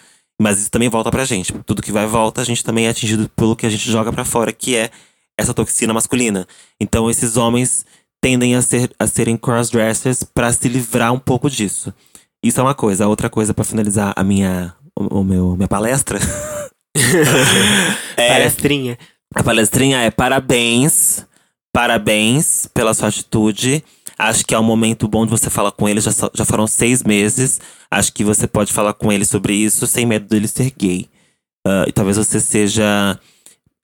Mas 0.42 0.60
isso 0.60 0.72
também 0.72 0.90
volta 0.90 1.10
pra 1.10 1.26
gente. 1.26 1.54
Tudo 1.66 1.82
que 1.82 1.92
vai 1.92 2.06
volta, 2.06 2.42
a 2.42 2.44
gente 2.46 2.64
também 2.64 2.86
é 2.86 2.90
atingido 2.90 3.30
pelo 3.36 3.56
que 3.56 3.66
a 3.66 3.70
gente 3.70 3.90
joga 3.90 4.12
pra 4.14 4.24
fora, 4.26 4.52
que 4.54 4.76
é 4.76 4.92
essa 5.38 5.54
toxina 5.54 5.94
masculina. 5.94 6.48
Então 6.80 7.10
esses 7.10 7.38
homens 7.38 7.86
tendem 8.22 8.56
a, 8.56 8.62
ser, 8.62 8.92
a 9.00 9.08
serem 9.08 9.38
crossdressers 9.38 10.24
pra 10.24 10.52
se 10.52 10.68
livrar 10.68 11.14
um 11.14 11.20
pouco 11.20 11.50
disso. 11.50 11.94
Isso 12.44 12.60
é 12.60 12.64
uma 12.64 12.76
coisa. 12.76 13.06
A 13.06 13.08
outra 13.08 13.30
coisa 13.30 13.54
pra 13.54 13.64
finalizar 13.64 14.14
a 14.16 14.24
minha, 14.24 14.74
o, 14.98 15.20
o 15.20 15.24
meu, 15.24 15.56
minha 15.56 15.68
palestra. 15.68 16.20
é, 18.18 18.28
Palestrinha. 18.30 18.98
a 19.34 19.44
palestrinha 19.44 20.00
é 20.00 20.12
parabéns, 20.12 21.26
parabéns 21.74 22.68
pela 22.74 22.94
sua 22.94 23.10
atitude. 23.10 23.84
Acho 24.18 24.46
que 24.46 24.56
é 24.56 24.60
um 24.60 24.64
momento 24.64 25.08
bom 25.08 25.26
de 25.26 25.32
você 25.32 25.50
falar 25.50 25.72
com 25.72 25.88
ele. 25.88 26.02
Já, 26.02 26.12
já 26.34 26.46
foram 26.46 26.66
seis 26.68 27.04
meses. 27.04 27.62
Acho 27.90 28.12
que 28.14 28.24
você 28.24 28.48
pode 28.48 28.74
falar 28.74 28.94
com 28.94 29.12
ele 29.12 29.26
sobre 29.26 29.54
isso 29.54 29.86
sem 29.86 30.06
medo 30.06 30.28
dele 30.28 30.48
ser 30.48 30.72
gay. 30.78 31.08
Ah, 31.68 31.86
e 31.88 31.92
talvez 31.92 32.18
você 32.18 32.40
seja. 32.40 33.20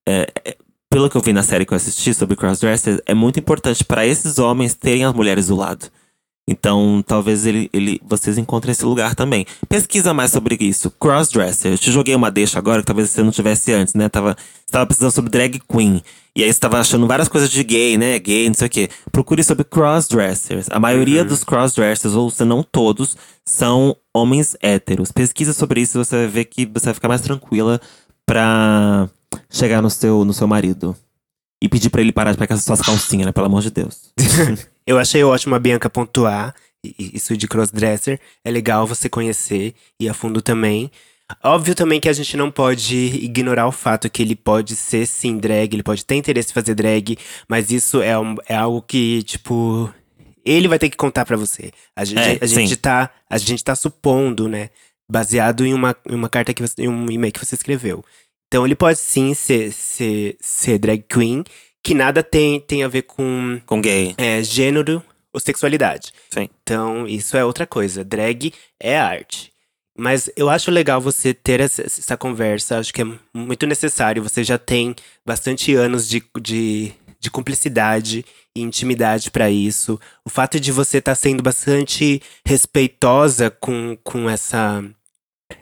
é, 0.08 0.32
é, 0.46 0.58
pelo 0.90 1.10
que 1.10 1.18
eu 1.18 1.22
vi 1.22 1.34
na 1.34 1.44
série 1.44 1.66
que 1.66 1.74
eu 1.74 1.76
assisti 1.76 2.14
sobre 2.14 2.36
crossdressers, 2.36 3.02
é 3.06 3.14
muito 3.14 3.40
importante 3.40 3.84
para 3.84 4.06
esses 4.06 4.38
homens 4.38 4.76
terem 4.76 5.04
as 5.04 5.14
mulheres 5.14 5.48
do 5.48 5.56
lado. 5.56 5.90
Então, 6.48 7.02
talvez 7.08 7.46
ele, 7.46 7.70
ele, 7.72 8.02
vocês 8.06 8.38
encontrem 8.38 8.74
esse 8.74 8.84
lugar 8.84 9.16
também. 9.16 9.46
Pesquisa 9.70 10.14
mais 10.14 10.32
sobre 10.32 10.58
isso. 10.60 10.92
Crossdresser. 10.92 11.72
Eu 11.72 11.78
te 11.78 11.92
joguei 11.92 12.14
uma 12.14 12.30
deixa 12.30 12.60
agora 12.60 12.82
que 12.82 12.86
talvez 12.86 13.10
você 13.10 13.24
não 13.24 13.32
tivesse 13.32 13.72
antes, 13.72 13.94
né? 13.94 14.10
Tava, 14.10 14.36
você 14.66 14.72
tava 14.72 14.86
pesquisando 14.86 15.14
sobre 15.14 15.32
drag 15.32 15.60
queen. 15.60 16.04
E 16.36 16.44
aí 16.44 16.52
você 16.52 16.60
tava 16.60 16.80
achando 16.80 17.08
várias 17.08 17.30
coisas 17.30 17.50
de 17.50 17.64
gay, 17.64 17.98
né? 17.98 18.20
Gay, 18.20 18.48
não 18.48 18.56
sei 18.56 18.68
o 18.68 18.70
quê. 18.70 18.90
Procure 19.12 19.42
sobre 19.42 19.64
crossdressers. 19.64 20.68
A 20.70 20.80
maioria 20.80 21.24
dos 21.24 21.44
crossdressers, 21.46 22.14
ou 22.14 22.30
se 22.30 22.44
não 22.44 22.62
todos, 22.62 23.16
são 23.46 23.96
homens 24.14 24.58
héteros. 24.62 25.12
Pesquisa 25.14 25.54
sobre 25.54 25.82
isso 25.82 25.98
e 25.98 26.04
você 26.04 26.16
vai 26.18 26.28
ver 26.28 26.46
que 26.46 26.66
você 26.66 26.86
vai 26.86 26.94
ficar 26.94 27.08
mais 27.08 27.22
tranquila 27.22 27.80
pra 28.26 29.08
chegar 29.50 29.82
no 29.82 29.90
seu, 29.90 30.26
no 30.26 30.34
seu 30.34 30.48
marido. 30.48 30.94
E 31.62 31.70
pedir 31.70 31.90
pra 31.90 32.02
ele 32.02 32.12
parar 32.12 32.34
de 32.34 32.38
pegar 32.38 32.58
suas 32.58 32.82
calcinhas, 32.82 33.28
né? 33.28 33.32
Pelo 33.32 33.46
amor 33.46 33.62
de 33.62 33.72
Deus. 33.72 34.12
Eu 34.86 35.00
achei 35.00 35.24
ótimo 35.24 35.56
a 35.56 35.60
Bianca 35.60 35.90
pontuar 35.90 36.54
isso 37.00 37.36
de 37.38 37.48
crossdresser. 37.48 38.20
É 38.44 38.52
legal 38.52 38.86
você 38.86 39.08
conhecer 39.10 39.74
e 40.00 40.10
a 40.10 40.14
fundo 40.14 40.42
também. 40.42 40.92
Óbvio 41.44 41.74
também 41.74 42.00
que 42.00 42.10
a 42.10 42.14
gente 42.14 42.36
não 42.36 42.52
pode 42.52 42.96
ignorar 42.96 43.66
o 43.68 43.72
fato 43.72 44.10
que 44.10 44.22
ele 44.22 44.36
pode 44.36 44.76
ser 44.76 45.06
sim 45.08 45.38
drag, 45.38 45.74
ele 45.74 45.82
pode 45.82 46.06
ter 46.06 46.16
interesse 46.16 46.52
em 46.52 46.54
fazer 46.54 46.76
drag, 46.76 47.18
mas 47.48 47.72
isso 47.72 48.02
é, 48.02 48.20
um- 48.20 48.36
é 48.48 48.56
algo 48.56 48.82
que, 48.82 49.24
tipo, 49.24 49.92
ele 50.46 50.68
vai 50.68 50.78
ter 50.78 50.90
que 50.90 50.98
contar 50.98 51.26
pra 51.26 51.38
você. 51.38 51.72
A 51.96 52.04
gente, 52.06 52.20
É, 52.20 52.38
a 52.44 52.46
gente 52.46 52.76
tá, 52.76 53.10
a 53.30 53.38
gente 53.38 53.64
tá 53.64 53.74
supondo, 53.76 54.48
né? 54.50 54.70
Baseado 55.10 55.66
em 55.66 55.74
uma, 55.74 55.96
em 56.08 56.14
uma 56.14 56.30
carta 56.30 56.54
que 56.54 56.62
você, 56.62 56.84
em 56.84 56.88
um 56.90 57.10
e-mail 57.10 57.32
que 57.34 57.44
você 57.44 57.56
escreveu. 57.56 58.04
Então 58.48 58.66
ele 58.66 58.76
pode 58.76 59.00
sim 59.00 59.34
ser, 59.34 59.72
ser, 59.72 60.36
ser 60.40 60.78
drag 60.78 61.04
queen, 61.10 61.44
que 61.84 61.94
nada 61.94 62.24
tem, 62.24 62.60
tem 62.60 62.84
a 62.84 62.88
ver 62.88 63.04
com 63.04 63.62
Com 63.66 63.82
gay. 63.82 64.16
é, 64.18 64.42
gênero 64.42 65.04
ou 65.34 65.40
sexualidade. 65.40 66.14
Sim. 66.30 66.48
Então, 66.64 67.08
isso 67.08 67.36
é 67.36 67.44
outra 67.44 67.68
coisa. 67.68 68.04
Drag 68.04 68.54
é 68.80 68.98
arte. 68.98 69.52
Mas 69.98 70.30
eu 70.36 70.50
acho 70.50 70.72
legal 70.72 71.00
você 71.00 71.34
ter 71.34 71.60
essa, 71.60 71.84
essa 71.84 72.18
conversa, 72.18 72.80
acho 72.80 72.94
que 72.94 73.02
é 73.02 73.06
muito 73.34 73.68
necessário. 73.68 74.24
Você 74.24 74.44
já 74.44 74.58
tem 74.58 74.96
bastante 75.26 75.76
anos 75.76 76.08
de, 76.08 76.24
de, 76.42 76.92
de 77.20 77.30
cumplicidade 77.30 78.26
e 78.56 78.62
intimidade 78.62 79.30
pra 79.30 79.52
isso. 79.52 80.00
O 80.26 80.30
fato 80.30 80.60
de 80.60 80.72
você 80.72 80.98
estar 80.98 81.14
sendo 81.16 81.44
bastante 81.44 82.22
respeitosa 82.46 83.52
com, 83.52 83.96
com 84.04 84.28
essa, 84.30 84.84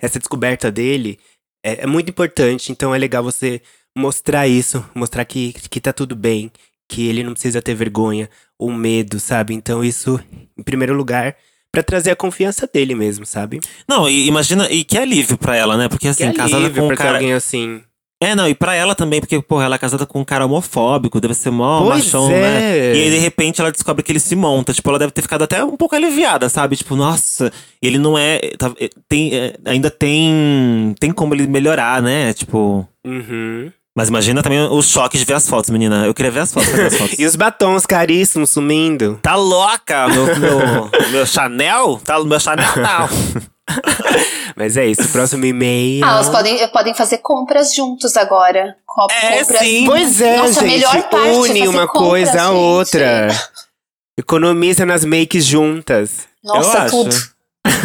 essa 0.02 0.20
descoberta 0.20 0.72
dele 0.72 1.20
é, 1.64 1.84
é 1.84 1.86
muito 1.86 2.10
importante. 2.10 2.72
Então 2.72 2.96
é 2.96 2.98
legal 2.98 3.24
você 3.24 3.62
mostrar 3.98 4.48
isso, 4.48 4.84
mostrar 4.96 5.26
que, 5.26 5.54
que 5.70 5.80
tá 5.80 5.92
tudo 5.94 6.16
bem, 6.16 6.52
que 6.90 7.08
ele 7.08 7.24
não 7.24 7.34
precisa 7.34 7.62
ter 7.62 7.74
vergonha 7.76 8.30
ou 8.60 8.72
medo, 8.72 9.20
sabe? 9.20 9.54
Então 9.54 9.84
isso, 9.84 10.20
em 10.58 10.64
primeiro 10.64 10.94
lugar, 10.94 11.36
pra 11.72 11.82
trazer 11.82 12.12
a 12.12 12.16
confiança 12.16 12.70
dele 12.72 12.94
mesmo, 12.94 13.26
sabe? 13.26 13.60
Não, 13.88 14.10
e 14.10 14.28
imagina, 14.28 14.70
e 14.70 14.84
que 14.84 14.98
alívio 14.98 15.38
pra 15.38 15.56
ela, 15.56 15.78
né? 15.78 15.88
Porque 15.88 16.08
assim, 16.08 16.26
que 16.26 16.30
é 16.30 16.34
casada 16.34 16.66
alívio 16.66 16.84
com 16.88 16.94
um 16.94 16.96
cara. 16.96 17.14
alguém 17.14 17.34
assim. 17.34 17.82
É, 18.24 18.36
não, 18.36 18.48
e 18.48 18.54
pra 18.54 18.76
ela 18.76 18.94
também, 18.94 19.20
porque, 19.20 19.42
porra, 19.42 19.66
ela 19.66 19.76
é 19.76 19.80
casada 19.80 20.06
com 20.06 20.20
um 20.20 20.24
cara 20.24 20.46
homofóbico, 20.46 21.20
deve 21.20 21.34
ser 21.34 21.50
mó 21.50 21.82
Pois 21.82 22.06
machão, 22.06 22.30
é. 22.30 22.40
né? 22.40 22.96
E 22.96 23.02
aí, 23.02 23.10
de 23.10 23.18
repente, 23.18 23.60
ela 23.60 23.72
descobre 23.72 24.04
que 24.04 24.12
ele 24.12 24.20
se 24.20 24.36
monta. 24.36 24.72
Tipo, 24.76 24.90
ela 24.90 25.00
deve 25.00 25.12
ter 25.12 25.24
ficado 25.24 25.44
até 25.44 25.64
um 25.64 25.76
pouco 25.76 25.96
aliviada, 25.96 26.48
sabe? 26.48 26.76
Tipo, 26.76 26.96
nossa, 26.96 27.52
ele 27.82 27.98
não 27.98 28.16
é. 28.16 28.38
tá- 28.60 28.76
é, 28.80 28.90
tem, 29.10 29.34
é, 29.34 29.56
ainda 29.66 29.90
tem. 29.90 30.94
Tem 31.00 31.12
como 31.12 31.34
ele 31.34 31.48
melhorar, 31.48 32.00
né? 32.00 32.32
Tipo. 32.34 32.88
Uhum. 33.04 33.72
Mas 33.98 34.08
imagina 34.08 34.42
também 34.42 34.60
o 34.62 34.82
choque 34.82 35.18
de 35.18 35.26
ver 35.26 35.34
as 35.34 35.48
fotos, 35.50 35.70
menina. 35.70 36.06
Eu 36.06 36.14
queria 36.14 36.32
ver 36.32 36.40
as 36.42 36.54
fotos. 36.54 36.74
as 36.80 36.96
fotos. 36.98 37.20
E 37.20 37.26
os 37.26 37.36
batons 37.36 37.86
caríssimos 37.86 38.50
sumindo. 38.52 39.20
Tá 39.22 39.36
louca, 39.36 40.08
meu, 40.08 40.26
meu, 40.38 40.90
meu 41.12 41.26
Chanel? 41.26 42.00
Tá, 42.04 42.24
meu 42.24 42.40
Chanel 42.40 42.70
não. 42.78 43.42
Mas 44.56 44.76
é 44.78 44.86
isso, 44.86 45.08
próximo 45.10 45.46
e-mail. 45.46 46.04
Ah, 46.06 46.12
elas 46.12 46.30
podem, 46.30 46.68
podem 46.70 46.94
fazer 46.94 47.18
compras 47.20 47.74
juntos 47.74 48.16
agora. 48.18 48.76
Co- 48.86 49.08
É, 49.12 49.40
compras- 49.40 49.60
sim. 49.60 49.86
Pois 49.86 50.22
é, 50.22 50.38
Nossa, 50.38 50.50
a 50.60 50.64
gente. 50.64 50.74
melhor 50.74 51.04
parte 51.10 51.28
é 51.28 51.32
une 51.34 51.48
fazer 51.48 51.68
uma 51.68 51.88
compras, 51.88 52.08
coisa 52.10 52.42
à 52.44 52.52
outra. 52.52 53.28
Economiza 54.20 54.86
nas 54.86 55.04
makes 55.06 55.46
juntas. 55.46 56.28
Nossa, 56.44 56.78
eu 56.78 56.82
acho. 57.08 57.31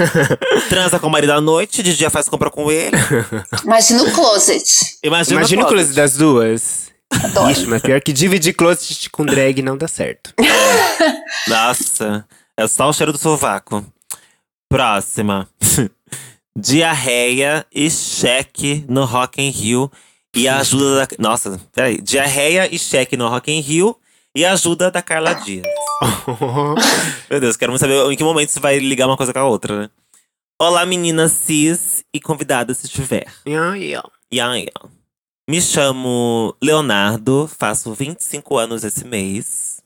Transa 0.69 0.99
com 0.99 1.07
o 1.07 1.11
marido 1.11 1.33
à 1.33 1.41
noite, 1.41 1.83
de 1.83 1.97
dia 1.97 2.11
faz 2.11 2.29
compra 2.29 2.51
com 2.51 2.71
ele. 2.71 2.97
Imagina 3.65 4.03
o 4.03 4.13
closet. 4.13 4.99
Imagina, 5.03 5.41
Imagina 5.41 5.63
o 5.63 5.67
closet 5.67 5.95
das 5.95 6.17
duas. 6.17 6.93
Adoro. 7.11 7.51
Ixi, 7.51 7.67
mas 7.67 7.83
pior 7.83 8.01
que 8.01 8.13
dividir 8.13 8.55
closet 8.55 9.09
com 9.11 9.25
drag 9.25 9.63
não 9.63 9.77
dá 9.77 9.87
certo. 9.87 10.35
Nossa, 11.47 12.25
é 12.57 12.67
só 12.67 12.89
o 12.89 12.93
cheiro 12.93 13.13
do 13.13 13.19
sovaco. 13.19 13.85
Próxima. 14.69 15.49
Diarreia 16.59 17.67
e 17.73 17.91
cheque 17.91 18.85
no 18.89 19.05
Rock 19.05 19.43
in 19.43 19.51
Rio 19.51 19.91
e 20.35 20.49
a 20.49 20.59
ajuda 20.59 21.07
da... 21.07 21.09
Nossa, 21.19 21.61
peraí. 21.73 22.01
Diarreia 22.01 22.69
e 22.75 22.79
cheque 22.79 23.17
no 23.17 23.29
Rock 23.29 23.53
in 23.53 23.61
Rio 23.61 23.97
e 24.37 24.45
a 24.45 24.53
ajuda 24.53 24.91
da 24.91 25.01
Carla 25.01 25.33
Dias. 25.33 25.67
Meu 27.31 27.41
Deus, 27.41 27.57
quero 27.57 27.73
muito 27.73 27.81
saber 27.81 27.95
em 28.13 28.15
que 28.15 28.23
momento 28.23 28.51
você 28.51 28.61
vai 28.61 28.79
ligar 28.79 29.07
uma 29.07 29.17
coisa 29.17 29.33
com 29.33 29.39
a 29.39 29.47
outra, 29.47 29.81
né? 29.81 29.91
Olá, 30.61 30.85
meninas 30.85 31.33
cis 31.33 32.05
e 32.13 32.21
convidada 32.21 32.75
se 32.75 32.87
tiver. 32.87 33.27
Ó. 33.97 34.03
E 34.31 34.39
aí, 34.39 34.69
ó. 34.79 34.89
Me 35.49 35.63
chamo 35.63 36.55
Leonardo, 36.63 37.49
faço 37.59 37.95
25 37.95 38.59
anos 38.59 38.85
esse 38.85 39.07
mês. 39.07 39.81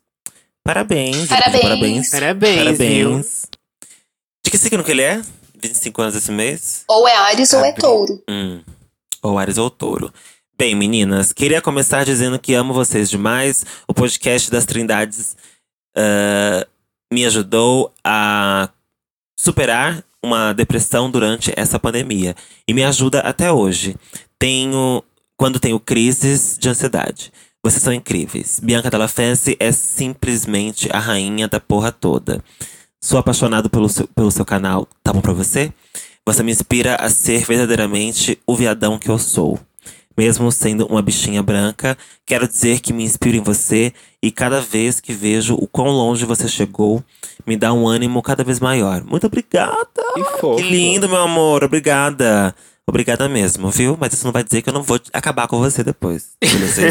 Parabéns. 0.65 1.29
Parabéns. 1.29 1.63
Parabéns. 1.63 2.11
Parabéns? 2.11 2.59
Parabéns. 2.59 3.49
De 4.45 4.51
que 4.51 4.59
signo 4.59 4.83
que 4.83 4.91
ele 4.91 5.03
é? 5.03 5.23
25 5.63 6.03
anos 6.03 6.17
esse 6.17 6.33
mês? 6.33 6.83
Ou 6.89 7.07
é 7.07 7.15
Ares 7.15 7.53
ou 7.53 7.65
é 7.65 7.71
touro. 7.73 8.21
Hum. 8.29 8.61
Ou 9.23 9.39
Ares 9.39 9.59
ou 9.59 9.71
Touro. 9.71 10.13
Bem, 10.61 10.75
meninas, 10.75 11.33
queria 11.33 11.63
começar 11.63 12.05
dizendo 12.05 12.39
que 12.39 12.53
amo 12.53 12.75
vocês 12.75 13.09
demais. 13.09 13.65
O 13.89 13.95
podcast 13.95 14.51
das 14.51 14.67
Trindades 14.67 15.35
ah, 15.97 16.67
me 17.11 17.25
ajudou 17.25 17.91
a 18.05 18.69
superar 19.39 20.05
uma 20.23 20.53
depressão 20.53 21.11
durante 21.11 21.51
essa 21.57 21.79
pandemia. 21.79 22.37
E 22.69 22.75
me 22.75 22.85
ajuda 22.85 23.21
até 23.21 23.51
hoje. 23.51 23.97
Tenho. 24.39 25.03
Quando 25.35 25.59
tenho 25.59 25.81
crises 25.81 26.59
de 26.61 26.69
ansiedade. 26.69 27.33
Vocês 27.65 27.83
são 27.83 27.95
incríveis. 27.95 28.61
Bianca 28.63 28.91
Della 28.91 29.09
Fancy 29.09 29.57
é 29.59 29.73
simplesmente 29.73 30.91
a 30.93 30.99
rainha 30.99 31.49
da 31.49 31.59
porra 31.59 31.91
toda. 31.91 32.45
Sou 33.03 33.19
apaixonado 33.19 33.71
pelo 33.71 33.89
seu, 33.89 34.07
pelo 34.09 34.31
seu 34.31 34.45
canal. 34.45 34.87
Tá 35.03 35.11
bom 35.11 35.23
pra 35.23 35.33
você? 35.33 35.73
Você 36.27 36.43
me 36.43 36.53
inspira 36.53 36.97
a 36.97 37.09
ser 37.09 37.47
verdadeiramente 37.47 38.39
o 38.47 38.55
viadão 38.55 38.99
que 38.99 39.09
eu 39.09 39.19
sou. 39.19 39.59
Mesmo 40.21 40.53
sendo 40.53 40.85
uma 40.85 41.01
bichinha 41.01 41.43
branca, 41.43 41.97
quero 42.27 42.47
dizer 42.47 42.81
que 42.81 42.93
me 42.93 43.03
inspiro 43.05 43.39
em 43.39 43.41
você 43.41 43.91
e 44.23 44.31
cada 44.31 44.61
vez 44.61 45.01
que 45.01 45.15
vejo 45.15 45.55
o 45.55 45.67
quão 45.67 45.89
longe 45.89 46.27
você 46.27 46.47
chegou, 46.47 47.03
me 47.47 47.57
dá 47.57 47.73
um 47.73 47.89
ânimo 47.89 48.21
cada 48.21 48.45
vez 48.45 48.61
maior. 48.61 49.03
Muito 49.03 49.27
obrigada! 49.27 49.81
Que. 50.15 50.57
Que 50.57 50.63
lindo, 50.71 51.09
meu 51.09 51.23
amor. 51.23 51.65
Obrigada. 51.65 52.55
Obrigada 52.87 53.31
mesmo, 53.31 53.71
viu? 53.71 53.97
Mas 53.99 54.13
isso 54.13 54.27
não 54.27 54.33
vai 54.33 54.45
dizer 54.45 54.61
que 54.61 54.69
eu 54.69 54.75
não 54.75 54.83
vou 54.83 55.01
acabar 55.11 55.49
com 55.49 55.59
você 55.59 55.83
depois. 55.83 56.33
Beleza? 56.39 56.83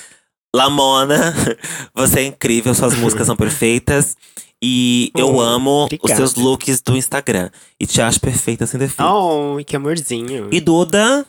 Lamona, 0.56 1.34
você 1.94 2.20
é 2.20 2.24
incrível, 2.24 2.74
suas 2.74 2.94
músicas 2.96 3.26
são 3.26 3.36
perfeitas. 3.36 4.16
E 4.62 5.10
eu 5.14 5.34
Oh, 5.34 5.40
amo 5.42 5.80
os 5.80 5.84
obrigado. 5.92 6.16
seus 6.16 6.34
looks 6.36 6.80
do 6.80 6.96
Instagram. 6.96 7.50
E 7.78 7.86
te 7.86 8.00
acho 8.00 8.18
perfeita 8.18 8.66
sem 8.66 8.80
defeito. 8.80 9.04
Oh, 9.06 9.58
que 9.62 9.76
amorzinho. 9.76 10.48
E 10.50 10.58
Duda. 10.58 11.26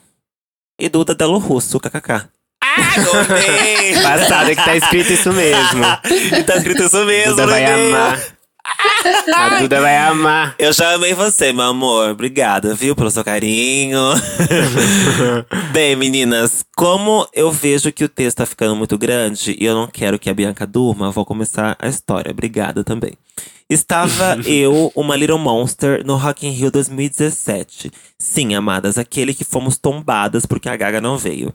E 0.79 0.89
Duda 0.89 1.15
Delo 1.15 1.39
Russo, 1.39 1.79
kkk. 1.79 2.27
Ah, 2.61 2.93
gostei! 2.95 4.01
Passada 4.01 4.55
que 4.55 4.63
tá 4.63 4.75
escrito 4.75 5.11
isso 5.11 5.33
mesmo. 5.33 5.83
Tá 6.45 6.57
escrito 6.57 6.83
isso 6.83 7.03
mesmo, 7.05 7.31
Duda 7.31 7.47
vai 7.47 7.65
amar. 7.65 8.37
A 9.33 9.59
Duda 9.59 9.81
vai 9.81 9.97
amar. 9.97 10.55
Eu 10.59 10.71
já 10.71 10.93
amei 10.93 11.13
você, 11.13 11.51
meu 11.51 11.65
amor. 11.65 12.09
Obrigada, 12.09 12.75
viu, 12.75 12.95
pelo 12.95 13.09
seu 13.09 13.23
carinho. 13.23 13.99
Bem, 15.73 15.95
meninas, 15.95 16.63
como 16.75 17.27
eu 17.33 17.51
vejo 17.51 17.91
que 17.91 18.03
o 18.03 18.09
texto 18.09 18.37
tá 18.37 18.45
ficando 18.45 18.75
muito 18.75 18.97
grande 18.97 19.55
e 19.59 19.65
eu 19.65 19.73
não 19.73 19.87
quero 19.87 20.19
que 20.19 20.29
a 20.29 20.33
Bianca 20.33 20.67
durma, 20.67 21.09
vou 21.09 21.25
começar 21.25 21.75
a 21.79 21.87
história. 21.87 22.31
Obrigada 22.31 22.83
também. 22.83 23.13
Estava 23.69 24.37
eu, 24.47 24.91
uma 24.95 25.15
Little 25.15 25.37
Monster, 25.37 26.05
no 26.05 26.15
Rock 26.15 26.47
in 26.47 26.51
Rio 26.51 26.71
2017. 26.71 27.91
Sim, 28.17 28.55
amadas, 28.55 28.97
aquele 28.97 29.33
que 29.33 29.43
fomos 29.43 29.77
tombadas 29.77 30.45
porque 30.45 30.69
a 30.69 30.75
Gaga 30.75 31.01
não 31.01 31.17
veio. 31.17 31.53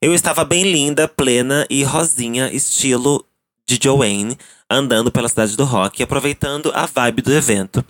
Eu 0.00 0.14
estava 0.14 0.44
bem 0.44 0.64
linda, 0.64 1.06
plena 1.06 1.66
e 1.70 1.84
rosinha, 1.84 2.52
estilo 2.52 3.24
de 3.68 3.78
Joanne 3.82 4.36
andando 4.68 5.12
pela 5.12 5.28
cidade 5.28 5.56
do 5.56 5.64
rock, 5.64 6.02
aproveitando 6.02 6.72
a 6.74 6.86
vibe 6.86 7.22
do 7.22 7.32
evento. 7.32 7.84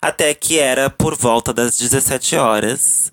Até 0.00 0.32
que 0.32 0.58
era 0.58 0.88
por 0.88 1.16
volta 1.16 1.52
das 1.52 1.76
17 1.76 2.36
horas 2.36 3.12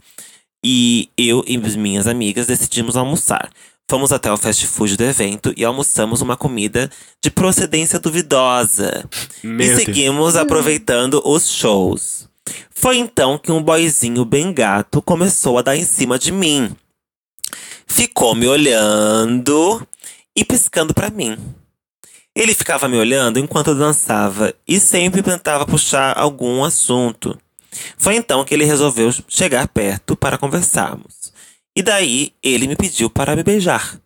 e 0.64 1.10
eu 1.18 1.44
e 1.48 1.58
minhas 1.58 2.08
amigas 2.08 2.48
decidimos 2.48 2.96
almoçar. 2.96 3.50
Fomos 3.88 4.12
até 4.12 4.32
o 4.32 4.38
fast 4.38 4.66
food 4.66 4.98
do 4.98 5.04
evento 5.04 5.54
e 5.56 5.64
almoçamos 5.64 6.22
uma 6.22 6.36
comida 6.36 6.90
de 7.22 7.30
procedência 7.30 8.00
duvidosa. 8.00 9.08
Meu 9.44 9.66
e 9.66 9.70
Deus. 9.70 9.80
seguimos 9.80 10.36
aproveitando 10.36 11.22
os 11.24 11.52
shows. 11.52 12.28
Foi 12.72 12.98
então 12.98 13.38
que 13.38 13.52
um 13.52 13.62
boyzinho 13.62 14.26
bem 14.26 14.52
gato 14.52 15.02
começou 15.02 15.60
a 15.60 15.62
dar 15.62 15.76
em 15.76 15.86
cima 15.86 16.18
de 16.18 16.32
mim. 16.32 16.76
Ficou 17.86 18.34
me 18.34 18.48
olhando 18.48 19.88
e 20.36 20.44
piscando 20.44 20.94
pra 20.94 21.12
mim. 21.12 21.38
Ele 22.36 22.54
ficava 22.54 22.90
me 22.90 22.98
olhando 22.98 23.40
enquanto 23.40 23.68
eu 23.68 23.76
dançava 23.76 24.54
e 24.68 24.80
sempre 24.80 25.22
tentava 25.22 25.66
puxar 25.66 26.18
algum 26.18 26.64
assunto. 26.64 27.38
Foi 27.98 28.16
então 28.16 28.44
que 28.44 28.54
ele 28.54 28.66
resolveu 28.66 29.14
chegar 29.28 29.68
perto 29.68 30.16
para 30.16 30.38
conversarmos. 30.38 31.35
E 31.76 31.84
daí 31.84 32.32
ele 32.42 32.68
me 32.68 32.76
pediu 32.76 33.10
para 33.10 33.36
me 33.36 33.44
beijar. 33.44 34.00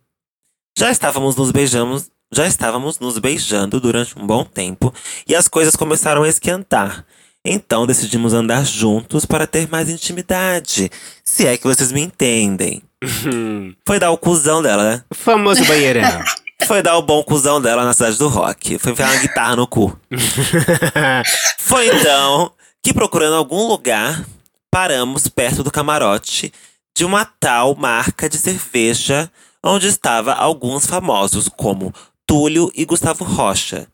Já 0.76 0.90
estávamos 0.90 1.36
nos 1.36 1.52
beijamos, 1.52 2.10
já 2.32 2.46
estávamos 2.46 2.98
nos 2.98 3.18
beijando 3.18 3.80
durante 3.80 4.18
um 4.18 4.26
bom 4.26 4.44
tempo 4.44 4.92
e 5.26 5.36
as 5.36 5.46
coisas 5.46 5.76
começaram 5.76 6.24
a 6.24 6.28
esquentar. 6.28 7.04
Então 7.44 7.86
decidimos 7.86 8.34
andar 8.34 8.66
juntos 8.66 9.24
para 9.24 9.46
ter 9.46 9.68
mais 9.68 9.88
intimidade, 9.88 10.90
se 11.24 11.46
é 11.46 11.56
que 11.56 11.64
vocês 11.64 11.92
me 11.92 12.00
entendem. 12.00 12.82
Foi 13.86 13.98
dar 13.98 14.10
o 14.10 14.18
cuzão 14.18 14.60
dela, 14.60 14.82
né? 14.82 15.04
O 15.08 15.14
famoso 15.14 15.64
banheirão. 15.64 16.24
Foi 16.66 16.82
dar 16.82 16.96
o 16.98 17.02
bom 17.02 17.22
cuzão 17.22 17.60
dela 17.60 17.84
na 17.84 17.94
cidade 17.94 18.18
do 18.18 18.28
rock. 18.28 18.78
Foi 18.78 18.92
enfiar 18.92 19.10
uma 19.10 19.20
guitarra 19.20 19.56
no 19.56 19.66
cu. 19.66 19.98
Foi 21.58 21.86
então 21.86 22.52
que, 22.82 22.92
procurando 22.92 23.36
algum 23.36 23.66
lugar, 23.66 24.24
paramos 24.70 25.26
perto 25.26 25.62
do 25.62 25.70
camarote 25.70 26.52
de 26.96 27.04
uma 27.04 27.24
tal 27.24 27.74
marca 27.74 28.28
de 28.28 28.38
cerveja, 28.38 29.30
onde 29.64 29.86
estava 29.86 30.34
alguns 30.34 30.86
famosos, 30.86 31.48
como 31.48 31.94
Túlio 32.26 32.70
e 32.74 32.84
Gustavo 32.84 33.24
Rocha. 33.24 33.86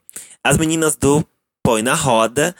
As 0.42 0.56
meninas 0.56 0.96
do 0.96 1.26
Põe 1.62 1.82
na 1.82 1.94
Roda 1.94 2.54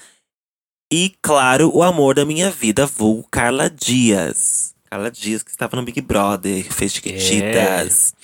e, 0.93 1.15
claro, 1.21 1.71
o 1.75 1.83
amor 1.83 2.15
da 2.15 2.25
minha 2.25 2.51
vida, 2.51 2.87
vulgo 2.87 3.27
Carla 3.31 3.69
Dias. 3.69 4.75
Carla 4.89 5.11
Dias, 5.11 5.43
que 5.43 5.51
estava 5.51 5.77
no 5.77 5.83
Big 5.83 6.01
Brother, 6.01 6.65
fez 6.73 6.93
Chiquititas. 6.93 8.15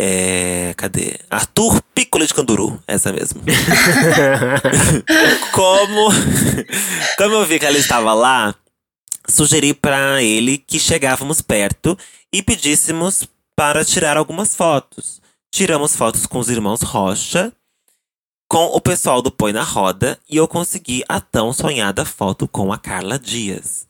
É, 0.00 0.74
cadê? 0.76 1.18
Arthur 1.28 1.82
Piccolo 1.94 2.26
de 2.26 2.32
Canduru, 2.32 2.80
essa 2.86 3.12
mesmo. 3.12 3.42
como, 5.50 6.10
como 7.16 7.34
eu 7.34 7.46
vi 7.46 7.58
que 7.58 7.66
ela 7.66 7.78
estava 7.78 8.14
lá, 8.14 8.54
sugeri 9.28 9.74
para 9.74 10.22
ele 10.22 10.58
que 10.58 10.78
chegávamos 10.78 11.40
perto 11.40 11.96
e 12.32 12.42
pedíssemos 12.42 13.28
para 13.54 13.84
tirar 13.84 14.16
algumas 14.16 14.54
fotos. 14.54 15.20
Tiramos 15.52 15.94
fotos 15.94 16.26
com 16.26 16.38
os 16.38 16.48
irmãos 16.48 16.82
Rocha, 16.82 17.52
com 18.48 18.66
o 18.66 18.80
pessoal 18.80 19.20
do 19.20 19.30
Põe 19.30 19.52
na 19.52 19.62
Roda 19.62 20.18
e 20.28 20.36
eu 20.36 20.48
consegui 20.48 21.04
a 21.08 21.20
tão 21.20 21.52
sonhada 21.52 22.04
foto 22.04 22.48
com 22.48 22.72
a 22.72 22.78
Carla 22.78 23.18
Dias. 23.18 23.86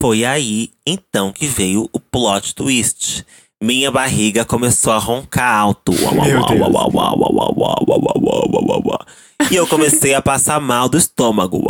Foi 0.00 0.24
aí 0.24 0.70
então 0.86 1.32
que 1.32 1.46
veio 1.46 1.88
o 1.92 2.00
plot 2.00 2.54
twist. 2.54 3.24
Minha 3.62 3.92
barriga 3.92 4.44
começou 4.44 4.92
a 4.92 4.98
roncar 4.98 5.54
alto. 5.54 5.92
E 9.50 9.54
eu 9.54 9.66
comecei 9.68 10.14
a 10.14 10.20
passar 10.20 10.60
mal 10.60 10.88
do 10.88 10.98
estômago. 10.98 11.62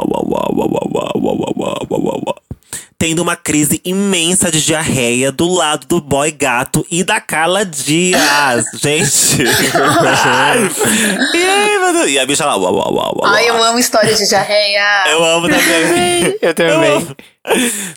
Tendo 3.02 3.21
uma 3.21 3.35
crise 3.35 3.80
imensa 3.85 4.49
de 4.49 4.64
diarreia 4.64 5.32
do 5.32 5.52
lado 5.52 5.88
do 5.88 6.00
boy 6.00 6.30
gato 6.30 6.87
e 6.88 7.02
da 7.02 7.21
Carla 7.21 7.64
Dias. 7.64 8.64
Gente. 8.80 9.42
e 11.35 11.44
aí, 11.44 11.79
mano? 11.81 12.07
E 12.07 12.16
a 12.16 12.24
bicha 12.24 12.46
lá. 12.46 12.57
Uau, 12.57 12.72
uau, 12.72 12.94
uau, 12.94 13.18
uau, 13.18 13.27
Ai, 13.27 13.48
eu 13.48 13.61
amo 13.61 13.81
história 13.81 14.14
de 14.14 14.24
diarreia. 14.29 15.03
Eu 15.09 15.24
amo 15.24 15.48
também. 15.48 16.38
Eu 16.40 16.55
também. 16.55 17.09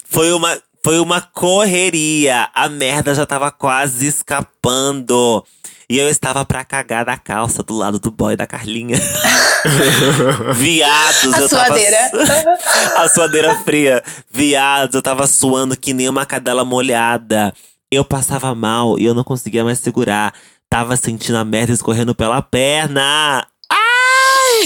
Foi 0.10 0.34
uma, 0.34 0.58
foi 0.84 0.98
uma 0.98 1.22
correria. 1.22 2.50
A 2.52 2.68
merda 2.68 3.14
já 3.14 3.28
tava 3.28 3.52
quase 3.52 4.08
escapando. 4.08 5.46
E 5.90 5.98
eu 5.98 6.10
estava 6.10 6.44
pra 6.46 6.66
cagar 6.66 7.06
da 7.06 7.16
calça 7.18 7.62
do 7.62 7.76
lado 7.76 8.00
do 8.00 8.10
boy 8.10 8.36
da 8.36 8.48
Carlinha. 8.48 8.98
Viados, 10.56 11.34
A 11.34 11.40
eu 11.40 11.50
tava. 11.50 11.66
suadeira. 11.68 12.12
a 12.98 13.10
suadeira 13.10 13.56
fria. 13.64 14.04
Viados, 14.32 14.96
eu 14.96 15.02
tava 15.02 15.28
suando 15.28 15.78
que 15.78 15.94
nem 15.94 16.10
uma 16.10 16.26
cadela 16.26 16.66
molhada. 16.66 17.54
Eu 17.92 18.04
passava 18.04 18.54
mal 18.56 18.98
e 19.00 19.06
eu 19.06 19.14
não 19.14 19.24
conseguia 19.24 19.64
mais 19.64 19.80
segurar. 19.80 20.34
Tava 20.70 20.98
sentindo 20.98 21.38
a 21.38 21.46
merda 21.46 21.72
escorrendo 21.74 22.16
pela 22.16 22.42
perna. 22.42 23.46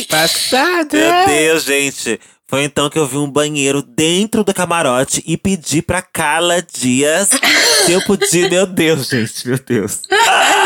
Passada. 0.10 0.98
Meu 0.98 1.26
Deus, 1.28 1.64
gente. 1.64 2.20
Foi 2.48 2.64
então 2.64 2.90
que 2.90 2.98
eu 2.98 3.06
vi 3.06 3.18
um 3.18 3.30
banheiro 3.30 3.84
dentro 3.84 4.44
do 4.44 4.54
camarote 4.54 5.24
e 5.28 5.38
pedi 5.38 5.84
pra 5.84 6.02
Carla 6.02 6.64
Dias 6.64 7.30
se 7.86 7.92
eu 7.92 8.02
podia. 8.06 8.50
Meu 8.50 8.66
Deus, 8.66 9.08
gente, 9.08 9.48
meu 9.48 9.60
Deus. 9.60 10.02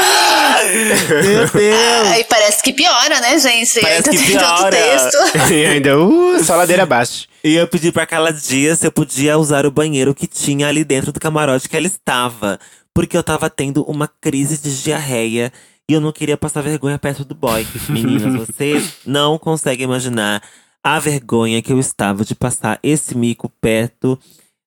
Meu 0.74 1.48
Deus. 1.50 2.08
Ai, 2.08 2.24
parece 2.24 2.64
que 2.64 2.74
piora, 2.74 3.20
né, 3.20 3.38
gente? 3.38 3.80
Parece 3.80 4.10
Ainda 4.10 4.24
que 4.24 4.32
piora. 4.32 4.72
texto. 4.72 5.18
E 5.54 5.66
ainda, 5.66 6.00
uh, 6.00 6.44
só 6.44 6.56
ladeira 6.56 6.84
abaixo. 6.84 7.28
E 7.44 7.56
eu 7.56 7.68
pedi 7.68 7.92
pra 7.92 8.06
Carla 8.06 8.32
Dias 8.32 8.80
se 8.80 8.88
eu 8.88 8.92
podia 8.92 9.38
usar 9.38 9.66
o 9.66 9.72
banheiro 9.72 10.16
que 10.16 10.28
tinha 10.28 10.68
ali 10.68 10.84
dentro 10.84 11.12
do 11.12 11.20
camarote 11.20 11.68
que 11.68 11.76
ela 11.78 11.88
estava. 11.88 12.60
Porque 12.94 13.18
eu 13.18 13.24
tava 13.24 13.50
tendo 13.50 13.84
uma 13.84 14.08
crise 14.08 14.58
de 14.58 14.82
diarreia 14.82 15.52
e 15.90 15.94
eu 15.94 16.02
não 16.02 16.12
queria 16.12 16.38
passar 16.38 16.62
vergonha 16.62 16.98
perto 16.98 17.26
do 17.26 17.36
boy. 17.36 17.66
Meninas, 17.90 18.48
vocês 18.48 18.94
não 19.06 19.38
conseguem 19.38 19.84
imaginar 19.86 20.42
a 20.84 21.00
vergonha 21.00 21.62
que 21.62 21.72
eu 21.72 21.80
estava 21.80 22.24
de 22.24 22.36
passar 22.36 22.80
esse 22.84 23.16
mico 23.18 23.50
perto 23.62 24.18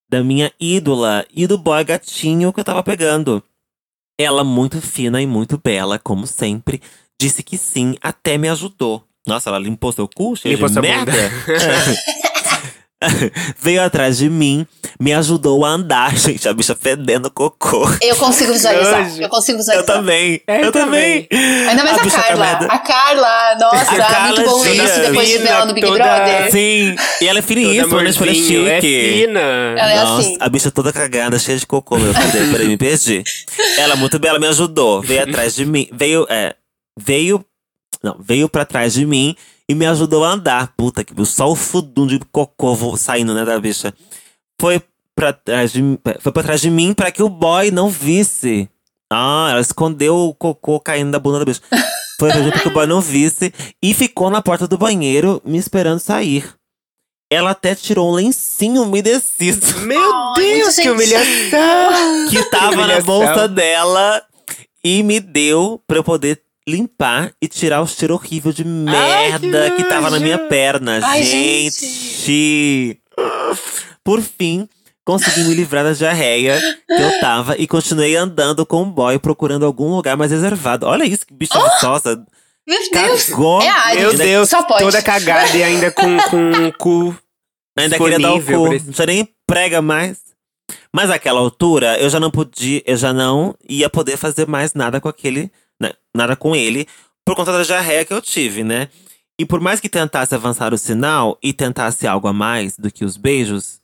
da 0.09 0.23
minha 0.23 0.53
ídola 0.61 1.25
e 1.35 1.47
do 1.47 1.59
boy 1.59 1.83
gatinho 1.85 2.53
que 2.53 2.61
eu 2.61 2.65
tava 2.65 2.83
pegando. 2.83 3.43
Ela, 4.19 4.43
muito 4.43 4.81
fina 4.81 5.21
e 5.21 5.27
muito 5.27 5.61
bela, 5.63 5.99
como 5.99 6.27
sempre, 6.27 6.81
disse 7.21 7.43
que 7.43 7.59
sim, 7.59 7.97
até 8.01 8.39
me 8.39 8.49
ajudou. 8.49 9.05
Nossa, 9.27 9.51
ela 9.51 9.59
limpou 9.59 9.93
seu 9.93 10.09
cu, 10.09 10.37
cheio 10.37 10.55
Limpou 10.55 10.69
de 10.69 10.81
merda? 10.81 11.13
Veio 13.61 13.83
atrás 13.83 14.17
de 14.19 14.29
mim, 14.31 14.67
me 14.99 15.13
ajudou 15.13 15.65
a 15.65 15.69
andar, 15.71 16.17
gente. 16.17 16.49
A 16.49 16.53
bicha 16.55 16.75
fedendo 16.75 17.31
cocô. 17.31 17.87
Eu 18.01 18.17
consigo 18.17 18.53
visualizar. 18.53 19.03
Nojo. 19.09 19.23
Eu 19.23 19.29
consigo 19.29 19.57
Eu 19.57 19.59
visualizar. 19.59 19.87
também. 19.97 20.41
É, 20.47 20.61
eu 20.61 20.65
eu 20.67 20.73
também. 20.73 21.29
Ainda 21.69 21.85
mais 21.85 21.99
a, 21.99 22.03
tá 22.03 22.11
Carla. 22.23 22.47
A 22.71 22.79
Carla, 22.79 23.55
nossa, 23.61 23.93
A 23.93 23.97
Carla 23.97 24.27
muito 24.37 24.51
bom 24.51 24.63
Dias. 24.63 24.91
isso 24.91 25.01
depois 25.01 25.29
de 25.29 25.33
ver 25.35 25.39
Fina, 25.41 25.51
ela 25.51 25.65
no 25.67 25.75
Big 25.75 25.87
toda- 25.87 26.05
Brother. 26.05 26.51
Sim. 26.51 26.97
E 27.21 27.29
ela 27.29 27.39
é 27.39 27.43
finíssima, 27.43 27.89
Todo 27.89 28.03
né? 28.03 28.13
Tipo, 28.13 28.25
ela 28.25 28.33
é 28.33 28.35
é 28.79 28.81
chique. 28.81 29.27
fina. 29.27 29.41
Ela 29.41 29.93
é 29.93 29.97
Nossa, 30.05 30.21
assim. 30.21 30.37
a 30.41 30.49
bicha 30.49 30.71
toda 30.71 30.93
cagada, 30.93 31.39
cheia 31.39 31.59
de 31.59 31.67
cocô, 31.67 31.99
meu. 31.99 32.13
Cadê? 32.15 32.51
Peraí, 32.51 32.67
me 32.67 32.77
perdi. 32.79 33.23
Ela 33.79 33.97
muito 33.97 34.19
bela, 34.19 34.39
me 34.39 34.47
ajudou. 34.47 35.03
Veio 35.03 35.23
atrás 35.23 35.55
de 35.55 35.67
mim. 35.67 35.87
Veio, 35.93 36.27
é. 36.31 36.55
Veio. 36.99 37.45
Não, 38.03 38.17
veio 38.21 38.49
pra 38.49 38.65
trás 38.65 38.93
de 38.95 39.05
mim 39.05 39.35
e 39.69 39.75
me 39.75 39.87
ajudou 39.87 40.25
a 40.25 40.31
andar. 40.33 40.73
Puta 40.77 41.05
que 41.05 41.13
só 41.25 41.51
o 41.51 41.57
fudum 41.57 42.07
de 42.07 42.19
cocô 42.33 42.97
saindo, 42.97 43.35
né, 43.35 43.45
da 43.45 43.59
bicha. 43.59 43.93
Foi 44.61 44.83
pra 45.15 45.33
trás 45.33 45.73
de, 45.73 45.83
mim- 45.83 45.99
foi 46.21 46.33
pra 46.33 46.43
trás 46.43 46.61
de 46.61 46.71
mim 46.71 46.93
pra 46.95 47.11
que 47.11 47.23
o 47.23 47.29
boy 47.29 47.71
não 47.71 47.89
visse. 47.89 48.69
Ah, 49.11 49.49
ela 49.51 49.61
escondeu 49.61 50.17
o 50.17 50.35
cocô 50.35 50.81
caindo 50.81 51.11
da 51.13 51.19
bunda 51.19 51.39
da 51.39 51.45
bicha. 51.45 51.61
Foi 52.19 52.31
pra 52.33 52.43
pra 52.51 52.61
que 52.61 52.69
o 52.69 52.73
boy 52.73 52.87
não 52.87 53.01
visse 53.03 53.53
e 53.83 53.93
ficou 53.93 54.31
na 54.31 54.41
porta 54.41 54.67
do 54.67 54.79
banheiro 54.79 55.41
me 55.45 55.59
esperando 55.59 55.99
sair. 56.01 56.49
Ela 57.31 57.51
até 57.51 57.75
tirou 57.75 58.11
um 58.11 58.15
lencinho 58.15 58.83
umedecido 58.85 59.61
Meu 59.85 60.01
Ai, 60.01 60.35
Deus, 60.37 60.77
que 60.77 60.83
gente. 60.85 60.89
humilhação. 60.93 62.29
que 62.31 62.43
tava 62.51 62.71
na 62.71 62.83
humilhação. 62.85 63.05
bolsa 63.05 63.47
dela 63.49 64.23
e 64.83 65.03
me 65.03 65.21
deu 65.21 65.79
pra 65.87 65.99
eu 65.99 66.05
poder 66.05 66.43
limpar 66.69 67.33
e 67.41 67.47
tirar 67.47 67.81
o 67.81 67.87
cheiro 67.87 68.15
horrível 68.15 68.53
de 68.53 68.65
merda 68.65 69.71
que, 69.71 69.85
tava 69.85 70.11
na 70.11 70.19
minha 70.19 70.39
perna. 70.49 71.01
Ai, 71.03 71.23
gente. 71.23 73.01
Por 74.03 74.21
fim, 74.21 74.69
consegui 75.05 75.45
me 75.45 75.55
livrar 75.55 75.85
da 75.85 75.93
diarreia 75.93 76.61
que 76.87 77.03
eu 77.03 77.21
tava 77.21 77.57
e 77.57 77.67
continuei 77.67 78.17
andando 78.17 78.67
com 78.67 78.83
o 78.83 78.87
boy 78.87 79.19
procurando 79.19 79.65
algum 79.65 79.95
lugar 79.95 80.17
mais 80.17 80.31
reservado. 80.31 80.87
Olha 80.87 81.05
isso, 81.05 81.27
que 81.27 81.33
bicha 81.33 81.59
viçosa. 81.59 82.25
Meu 82.67 82.91
Deus. 82.91 83.25
Cagou. 83.27 83.63
É 83.63 83.69
Ares. 83.69 84.01
Meu 84.01 84.17
Deus, 84.17 84.49
Só 84.51 84.63
pode. 84.65 84.83
toda 84.83 85.01
cagada 85.01 85.57
e 85.57 85.63
ainda 85.63 85.93
com, 85.93 86.19
com 86.29 86.67
o 86.67 86.73
cu. 86.73 87.17
Ainda 87.79 87.97
queria 87.97 88.19
dar 88.19 88.35
o 88.35 88.43
cu. 88.43 88.71
Não 88.73 89.07
nem 89.07 89.29
prega 89.47 89.81
mais. 89.81 90.19
Mas 90.93 91.11
naquela 91.11 91.39
altura, 91.39 91.99
eu 92.01 92.11
já 92.11 92.19
não 92.19 92.31
podia, 92.31 92.83
eu 92.85 92.97
já 92.97 93.13
não 93.13 93.55
ia 93.69 93.89
poder 93.89 94.17
fazer 94.17 94.49
mais 94.49 94.75
nada 94.75 95.01
com 95.01 95.09
aquele, 95.09 95.53
nada 96.15 96.35
com 96.37 96.55
ele, 96.57 96.87
por 97.25 97.35
conta 97.37 97.53
da 97.53 97.63
diarreia 97.63 98.05
que 98.05 98.13
eu 98.13 98.23
tive, 98.23 98.65
né? 98.65 98.89
E 99.39 99.45
por 99.45 99.61
mais 99.61 99.81
que 99.81 99.89
tentasse 99.89 100.35
avançar 100.35 100.73
o 100.73 100.79
sinal 100.79 101.39
e 101.43 101.53
tentasse 101.53 102.07
algo 102.07 102.27
a 102.27 102.33
mais 102.33 102.77
do 102.79 102.91
que 102.91 103.05
os 103.05 103.17
beijos, 103.19 103.81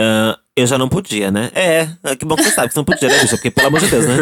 ah, 0.00 0.38
eu 0.54 0.66
já 0.66 0.76
não 0.76 0.88
podia, 0.88 1.30
né? 1.30 1.50
É, 1.54 1.88
é, 2.04 2.16
que 2.16 2.24
bom 2.26 2.36
que 2.36 2.42
você 2.44 2.50
sabe 2.50 2.68
que 2.68 2.74
você 2.74 2.80
não 2.80 2.84
podia, 2.84 3.08
né, 3.08 3.18
bicha? 3.20 3.36
Porque, 3.36 3.50
pelo 3.50 3.68
amor 3.68 3.80
de 3.80 3.86
Deus, 3.86 4.06
né? 4.06 4.16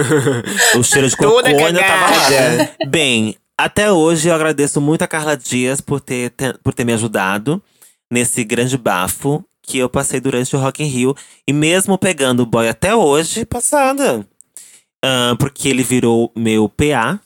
O 0.78 0.84
cheiro 0.84 1.08
de 1.08 1.16
cocô 1.16 1.30
Toda 1.42 1.48
ainda 1.48 1.82
tava 1.82 2.16
lá, 2.16 2.30
né? 2.30 2.74
Bem, 2.86 3.36
até 3.58 3.90
hoje 3.90 4.28
eu 4.28 4.34
agradeço 4.34 4.80
muito 4.80 5.02
a 5.02 5.08
Carla 5.08 5.36
Dias 5.36 5.80
por 5.80 6.00
ter, 6.00 6.30
ter- 6.30 6.56
por 6.58 6.72
ter 6.72 6.84
me 6.84 6.92
ajudado 6.92 7.60
nesse 8.12 8.44
grande 8.44 8.78
bafo 8.78 9.44
que 9.62 9.78
eu 9.78 9.88
passei 9.88 10.20
durante 10.20 10.54
o 10.54 10.58
Rock 10.58 10.82
in 10.82 10.86
Rio. 10.86 11.16
E 11.46 11.52
mesmo 11.52 11.98
pegando 11.98 12.44
o 12.44 12.46
boy 12.46 12.68
até 12.68 12.94
hoje, 12.94 13.44
passada. 13.44 14.24
Ah, 15.04 15.34
porque 15.38 15.68
ele 15.68 15.82
virou 15.82 16.32
meu 16.36 16.68
PA. 16.68 17.18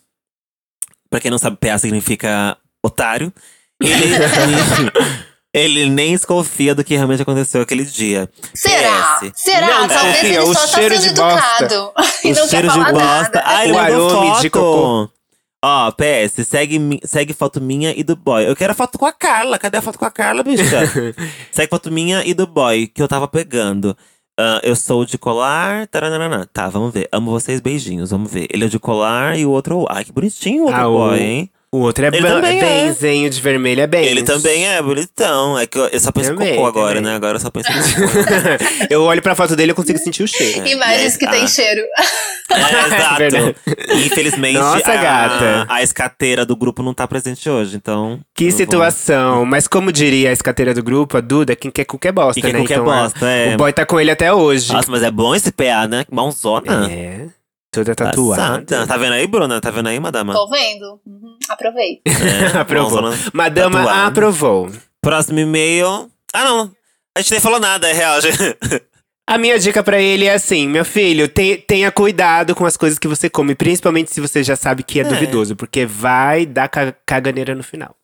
Pra 1.10 1.20
quem 1.20 1.30
não 1.30 1.38
sabe, 1.38 1.56
PA 1.56 1.78
significa 1.78 2.56
otário. 2.84 3.32
Ele, 3.80 3.92
ele 5.52 5.86
nem 5.90 6.12
desconfia 6.12 6.74
do 6.74 6.82
que 6.84 6.94
realmente 6.96 7.22
aconteceu 7.22 7.62
aquele 7.62 7.84
dia. 7.84 8.28
Será? 8.54 9.20
PS. 9.20 9.32
Será? 9.34 9.66
Não, 9.66 9.88
Talvez 9.88 10.24
ele 10.24 10.38
o 10.40 10.54
só 10.54 10.60
tá 10.60 10.66
cheiro 10.68 10.96
sendo 10.98 11.14
de 11.14 11.20
bosta. 11.20 11.64
educado. 11.64 11.92
e 12.24 12.32
O 12.32 12.34
não 12.36 12.48
cheiro 12.48 12.68
quer 12.68 12.72
de 12.72 12.92
bosta. 12.92 12.98
nada. 12.98 13.42
Ah, 13.44 13.64
ele 13.64 13.72
O 13.72 13.76
mandou 13.76 14.10
foto. 14.10 14.40
de 14.40 14.50
cocô. 14.50 15.10
Ó, 15.66 15.90
PS, 15.92 16.46
segue, 16.46 17.00
segue 17.04 17.32
foto 17.32 17.58
minha 17.60 17.94
e 17.98 18.04
do 18.04 18.14
boy. 18.14 18.46
Eu 18.46 18.54
quero 18.54 18.72
a 18.72 18.74
foto 18.76 18.98
com 18.98 19.06
a 19.06 19.12
Carla. 19.12 19.58
Cadê 19.58 19.78
a 19.78 19.82
foto 19.82 19.98
com 19.98 20.04
a 20.04 20.10
Carla, 20.10 20.42
bicha? 20.42 20.64
segue 21.50 21.70
foto 21.70 21.90
minha 21.90 22.22
e 22.26 22.34
do 22.34 22.46
boy 22.46 22.86
que 22.86 23.00
eu 23.00 23.08
tava 23.08 23.26
pegando. 23.26 23.96
Ah, 24.38 24.60
eu 24.64 24.74
sou 24.74 25.04
de 25.04 25.16
colar. 25.16 25.86
taranana. 25.86 26.46
Tá, 26.52 26.68
vamos 26.68 26.92
ver. 26.92 27.08
Amo 27.12 27.30
vocês, 27.30 27.60
beijinhos. 27.60 28.10
Vamos 28.10 28.30
ver. 28.32 28.46
Ele 28.50 28.64
é 28.64 28.68
de 28.68 28.78
colar 28.78 29.38
e 29.38 29.46
o 29.46 29.50
outro. 29.50 29.86
Ai, 29.88 30.04
que 30.04 30.12
bonitinho 30.12 30.62
o 30.64 30.66
outro 30.66 30.80
Ah, 30.80 30.88
o- 30.88 30.92
boy, 30.98 31.20
hein? 31.20 31.50
O 31.74 31.80
outro 31.80 32.04
é 32.04 32.08
Ele 32.08 32.22
também 32.22 32.58
é. 32.60 32.64
benzinho 32.84 33.28
de 33.28 33.40
vermelho, 33.40 33.80
é 33.80 33.86
bem. 33.88 34.04
Ele 34.06 34.22
também 34.22 34.64
é 34.68 34.80
bonitão. 34.80 35.58
É 35.58 35.66
que 35.66 35.76
eu, 35.76 35.86
eu 35.88 35.98
só 35.98 36.12
penso 36.12 36.30
Também, 36.30 36.54
cocô 36.54 36.66
agora, 36.68 36.94
também. 36.96 37.10
né? 37.10 37.16
Agora 37.16 37.36
eu 37.36 37.40
só 37.40 37.50
penso 37.50 37.68
em 37.72 37.74
eu 38.88 39.02
olho 39.02 39.20
pra 39.20 39.34
foto 39.34 39.56
dele 39.56 39.72
e 39.72 39.74
consigo 39.74 39.98
sentir 39.98 40.22
o 40.22 40.28
cheiro. 40.28 40.64
Imagens 40.68 41.16
que 41.16 41.24
Ah. 41.26 41.30
tem 41.30 41.48
cheiro. 41.48 41.80
É, 42.50 42.86
exato. 42.86 43.56
Infelizmente, 44.06 44.58
Nossa, 44.58 44.92
a, 44.92 44.96
gata. 44.96 45.66
a 45.68 45.82
escateira 45.82 46.46
do 46.46 46.54
grupo 46.54 46.80
não 46.82 46.94
tá 46.94 47.08
presente 47.08 47.50
hoje, 47.50 47.74
então. 47.76 48.20
Que 48.34 48.44
eu 48.44 48.50
vou- 48.50 48.58
situação. 48.58 49.44
Mas 49.44 49.66
como 49.66 49.90
diria 49.90 50.30
a 50.30 50.32
escateira 50.32 50.72
do 50.74 50.82
grupo, 50.82 51.16
a 51.16 51.20
Duda, 51.20 51.56
quem 51.56 51.70
quer 51.72 51.84
cu 51.86 51.98
quer 51.98 52.12
bosta, 52.12 52.40
Quem 52.40 52.50
quer 52.50 52.56
né? 52.56 52.60
cu 52.60 52.66
quer 52.68 52.74
então, 52.74 52.90
a- 52.90 53.02
bosta, 53.02 53.26
é. 53.28 53.54
O 53.54 53.56
boy 53.58 53.72
tá 53.72 53.84
com 53.84 53.98
ele 54.00 54.10
até 54.12 54.32
hoje. 54.32 54.72
Nossa, 54.72 54.90
mas 54.90 55.02
é 55.02 55.10
bom 55.10 55.34
esse 55.34 55.50
PA, 55.50 55.88
né? 55.88 56.04
Que 56.04 56.14
mãozona. 56.14 56.88
É. 56.90 57.26
Toda 57.74 57.94
tatuada. 57.94 58.42
Passada. 58.64 58.86
Tá 58.86 58.96
vendo 58.96 59.12
aí, 59.12 59.26
Bruna? 59.26 59.60
Tá 59.60 59.70
vendo 59.70 59.88
aí, 59.88 59.98
madama? 60.00 60.32
Tô 60.32 60.48
vendo. 60.48 61.00
Uhum, 61.06 61.36
Aproveita. 61.48 62.02
É, 62.54 62.58
Aprovou. 62.58 63.02
Madama 63.32 63.78
tatuada. 63.80 64.06
aprovou. 64.06 64.70
Próximo 65.00 65.38
e-mail. 65.40 66.10
Ah, 66.32 66.44
não. 66.44 66.72
A 67.16 67.20
gente 67.20 67.32
nem 67.32 67.40
falou 67.40 67.60
nada, 67.60 67.88
é 67.88 67.92
real. 67.92 68.18
A 69.26 69.38
minha 69.38 69.58
dica 69.58 69.82
pra 69.82 69.98
ele 70.00 70.26
é 70.26 70.34
assim, 70.34 70.68
meu 70.68 70.84
filho, 70.84 71.26
te- 71.28 71.56
tenha 71.66 71.90
cuidado 71.90 72.54
com 72.54 72.66
as 72.66 72.76
coisas 72.76 72.98
que 72.98 73.08
você 73.08 73.30
come, 73.30 73.54
principalmente 73.54 74.12
se 74.12 74.20
você 74.20 74.42
já 74.44 74.54
sabe 74.54 74.82
que 74.82 74.98
é, 75.00 75.02
É. 75.02 75.06
duvidoso, 75.06 75.56
porque 75.56 75.86
vai 75.86 76.44
dar 76.44 76.68
ca- 76.68 76.94
caganeira 77.06 77.54
no 77.54 77.62
final. 77.62 77.96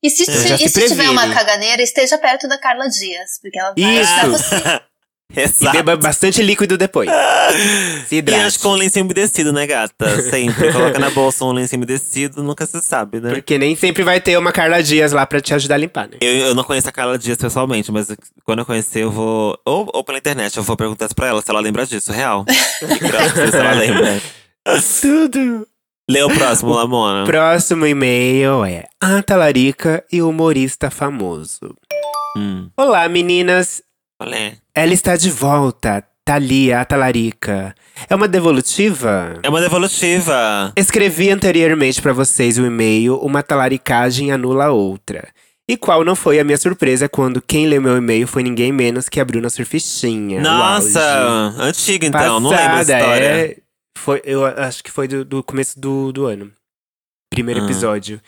E 0.00 0.08
se, 0.08 0.22
e 0.22 0.58
se 0.58 0.68
se 0.68 0.88
tiver 0.88 1.10
uma 1.10 1.28
caganeira, 1.34 1.82
esteja 1.82 2.16
perto 2.16 2.46
da 2.46 2.56
Carla 2.58 2.86
Dias. 2.88 3.40
Porque 3.42 3.58
ela 3.58 3.74
vai 3.76 4.00
Isso. 4.00 4.12
ajudar 4.12 4.28
você. 4.28 4.80
E 5.34 5.40
Exato. 5.40 5.76
beba 5.76 5.94
bastante 5.94 6.42
líquido 6.42 6.78
depois. 6.78 7.10
Se 8.08 8.24
E 8.26 8.34
acho 8.34 8.60
com 8.60 8.70
um 8.70 8.74
lencinho 8.74 9.04
umedecido, 9.04 9.52
né, 9.52 9.66
gata? 9.66 10.22
Sempre. 10.22 10.72
Coloca 10.72 10.98
na 10.98 11.10
bolsa 11.10 11.44
um 11.44 11.52
lencinho 11.52 11.80
umedecido, 11.80 12.42
nunca 12.42 12.64
se 12.64 12.80
sabe, 12.80 13.20
né? 13.20 13.34
Porque 13.34 13.58
nem 13.58 13.76
sempre 13.76 14.02
vai 14.02 14.20
ter 14.20 14.38
uma 14.38 14.52
Carla 14.52 14.82
Dias 14.82 15.12
lá 15.12 15.26
pra 15.26 15.40
te 15.40 15.52
ajudar 15.52 15.74
a 15.74 15.78
limpar, 15.78 16.08
né? 16.08 16.16
Eu, 16.22 16.32
eu 16.32 16.54
não 16.54 16.64
conheço 16.64 16.88
a 16.88 16.92
Carla 16.92 17.18
Dias 17.18 17.36
pessoalmente, 17.36 17.92
mas 17.92 18.08
quando 18.42 18.60
eu 18.60 18.66
conhecer, 18.66 19.02
eu 19.02 19.10
vou. 19.10 19.58
Ou, 19.66 19.90
ou 19.92 20.02
pela 20.02 20.16
internet, 20.16 20.56
eu 20.56 20.62
vou 20.62 20.76
perguntar 20.76 21.04
isso 21.04 21.14
pra 21.14 21.26
ela 21.28 21.42
se 21.42 21.50
ela 21.50 21.60
lembra 21.60 21.84
disso, 21.84 22.10
real. 22.10 22.46
Fico 22.48 23.50
se 23.50 23.56
ela 23.56 23.72
lembra. 23.74 24.20
Tudo. 25.02 25.66
Lê 26.10 26.22
o 26.22 26.30
próximo, 26.30 26.72
Lamona. 26.72 27.26
Próximo 27.26 27.86
e-mail 27.86 28.64
é 28.64 28.84
a 28.98 29.22
Talarica 29.22 30.02
e 30.10 30.22
humorista 30.22 30.90
famoso. 30.90 31.76
Hum, 32.34 32.70
Olá, 32.74 33.06
meninas. 33.10 33.82
Qual 34.18 34.32
é? 34.32 34.56
Ela 34.74 34.92
está 34.92 35.16
de 35.16 35.30
volta. 35.30 36.04
Thalia, 36.24 36.80
a 36.80 36.84
Talarica. 36.84 37.74
É 38.08 38.14
uma 38.14 38.28
devolutiva? 38.28 39.38
É 39.42 39.48
uma 39.48 39.62
devolutiva. 39.62 40.72
Escrevi 40.76 41.30
anteriormente 41.30 42.02
pra 42.02 42.12
vocês 42.12 42.58
o 42.58 42.66
e-mail 42.66 43.16
Uma 43.16 43.42
talaricagem 43.42 44.30
anula 44.30 44.66
a 44.66 44.70
outra. 44.70 45.28
E 45.66 45.74
qual 45.76 46.04
não 46.04 46.14
foi 46.14 46.38
a 46.38 46.44
minha 46.44 46.58
surpresa 46.58 47.08
quando 47.08 47.40
quem 47.40 47.66
leu 47.66 47.80
meu 47.80 47.96
e-mail 47.96 48.26
foi 48.26 48.42
ninguém 48.42 48.72
menos 48.72 49.08
que 49.08 49.18
a 49.20 49.24
Bruna 49.24 49.48
Surfistinha. 49.50 50.40
Nossa! 50.40 51.00
Antiga 51.58 52.06
então, 52.06 52.40
não 52.40 52.50
lembro 52.50 52.64
a 52.64 52.68
Passada, 52.70 52.98
história. 52.98 53.24
é. 53.24 53.56
Foi, 53.96 54.22
eu 54.24 54.44
acho 54.46 54.82
que 54.84 54.90
foi 54.90 55.08
do, 55.08 55.24
do 55.24 55.42
começo 55.42 55.78
do, 55.80 56.12
do 56.12 56.26
ano. 56.26 56.52
Primeiro 57.30 57.60
Ah. 57.60 57.64
episódio. 57.64 58.20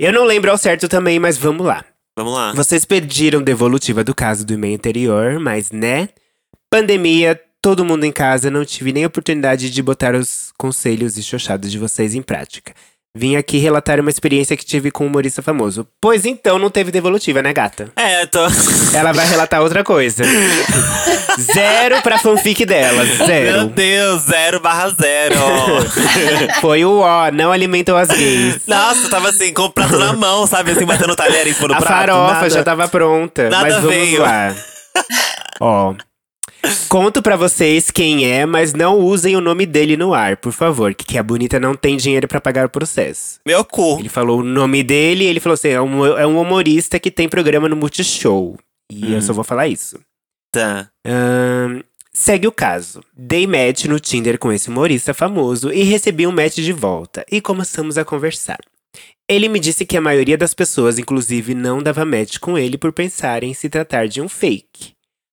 Eu 0.00 0.12
não 0.12 0.24
lembro 0.24 0.50
ao 0.50 0.58
certo 0.58 0.88
também, 0.88 1.18
mas 1.18 1.36
vamos 1.36 1.64
lá. 1.66 1.84
Vamos 2.16 2.34
lá. 2.34 2.52
Vocês 2.52 2.84
pediram 2.84 3.42
devolutiva 3.42 4.04
do 4.04 4.14
caso 4.14 4.44
do 4.44 4.52
e-mail 4.52 4.76
anterior, 4.76 5.38
mas 5.38 5.70
né? 5.70 6.08
Pandemia, 6.68 7.40
todo 7.62 7.84
mundo 7.84 8.04
em 8.04 8.12
casa, 8.12 8.50
não 8.50 8.64
tive 8.64 8.92
nem 8.92 9.06
oportunidade 9.06 9.70
de 9.70 9.82
botar 9.82 10.14
os 10.14 10.52
conselhos 10.56 11.16
e 11.16 11.22
chochados 11.22 11.70
de 11.70 11.78
vocês 11.78 12.14
em 12.14 12.22
prática. 12.22 12.74
Vim 13.16 13.34
aqui 13.34 13.58
relatar 13.58 13.98
uma 13.98 14.08
experiência 14.08 14.56
que 14.56 14.64
tive 14.64 14.88
com 14.92 15.02
um 15.02 15.08
humorista 15.08 15.42
famoso. 15.42 15.84
Pois 16.00 16.24
então, 16.24 16.60
não 16.60 16.70
teve 16.70 16.92
devolutiva, 16.92 17.42
né, 17.42 17.52
gata? 17.52 17.90
É, 17.96 18.24
tô. 18.26 18.38
Ela 18.96 19.10
vai 19.12 19.26
relatar 19.26 19.60
outra 19.60 19.82
coisa. 19.82 20.22
zero 21.40 22.00
pra 22.02 22.18
fanfic 22.18 22.64
dela, 22.64 23.04
Meu 23.04 23.26
zero. 23.26 23.66
Deus, 23.68 24.22
zero 24.22 24.60
barra 24.60 24.90
zero. 24.90 25.34
Foi 26.60 26.84
o 26.84 26.98
ó, 27.00 27.32
não 27.32 27.50
alimentam 27.50 27.96
as 27.96 28.08
gays. 28.08 28.60
Nossa, 28.66 29.02
eu 29.06 29.10
tava 29.10 29.30
assim, 29.30 29.52
com 29.52 29.62
o 29.62 29.70
prato 29.70 29.98
na 29.98 30.12
mão, 30.12 30.46
sabe? 30.46 30.70
Assim, 30.70 30.84
batendo 30.84 31.12
o 31.12 31.16
talher 31.16 31.48
em 31.48 31.52
cima 31.52 31.66
do 31.68 31.74
A 31.74 31.78
prato. 31.78 31.92
farofa 31.92 32.32
nada. 32.34 32.50
já 32.50 32.62
tava 32.62 32.86
pronta. 32.88 33.50
nada 33.50 33.62
mas 33.64 33.74
vamos 33.74 33.88
veio. 33.90 34.22
lá. 34.22 34.54
Ó. 35.60 35.94
Conto 36.88 37.22
pra 37.22 37.36
vocês 37.36 37.90
quem 37.90 38.30
é, 38.30 38.44
mas 38.44 38.72
não 38.74 38.98
usem 38.98 39.36
o 39.36 39.40
nome 39.40 39.64
dele 39.64 39.96
no 39.96 40.12
ar, 40.12 40.36
por 40.36 40.52
favor. 40.52 40.94
Que, 40.94 41.04
que 41.04 41.18
a 41.18 41.22
bonita 41.22 41.58
não 41.60 41.74
tem 41.74 41.96
dinheiro 41.96 42.26
pra 42.28 42.40
pagar 42.40 42.66
o 42.66 42.70
processo. 42.70 43.38
Meu 43.46 43.64
cu. 43.64 43.98
Ele 43.98 44.08
falou 44.08 44.40
o 44.40 44.44
nome 44.44 44.82
dele 44.82 45.24
e 45.24 45.26
ele 45.26 45.40
falou 45.40 45.54
assim: 45.54 45.68
é 45.68 45.80
um, 45.80 46.04
é 46.18 46.26
um 46.26 46.40
humorista 46.40 46.98
que 46.98 47.10
tem 47.10 47.28
programa 47.28 47.68
no 47.68 47.76
Multishow. 47.76 48.56
E 48.90 49.12
eu 49.12 49.18
Hum. 49.18 49.22
só 49.22 49.32
vou 49.32 49.44
falar 49.44 49.68
isso. 49.68 49.98
Tá. 50.52 50.90
Ahn, 51.06 51.80
segue 52.12 52.46
o 52.48 52.52
caso. 52.52 53.00
Dei 53.16 53.46
match 53.46 53.84
no 53.84 54.00
Tinder 54.00 54.36
com 54.38 54.52
esse 54.52 54.68
humorista 54.68 55.14
famoso 55.14 55.72
e 55.72 55.82
recebi 55.84 56.26
um 56.26 56.32
match 56.32 56.56
de 56.56 56.72
volta. 56.72 57.24
E 57.30 57.40
começamos 57.40 57.96
a 57.96 58.04
conversar. 58.04 58.58
Ele 59.28 59.48
me 59.48 59.60
disse 59.60 59.86
que 59.86 59.96
a 59.96 60.00
maioria 60.00 60.36
das 60.36 60.52
pessoas, 60.54 60.98
inclusive, 60.98 61.54
não 61.54 61.80
dava 61.80 62.04
match 62.04 62.38
com 62.38 62.58
ele 62.58 62.76
por 62.76 62.92
pensarem 62.92 63.54
se 63.54 63.68
tratar 63.68 64.08
de 64.08 64.20
um 64.20 64.28
fake. 64.28 64.92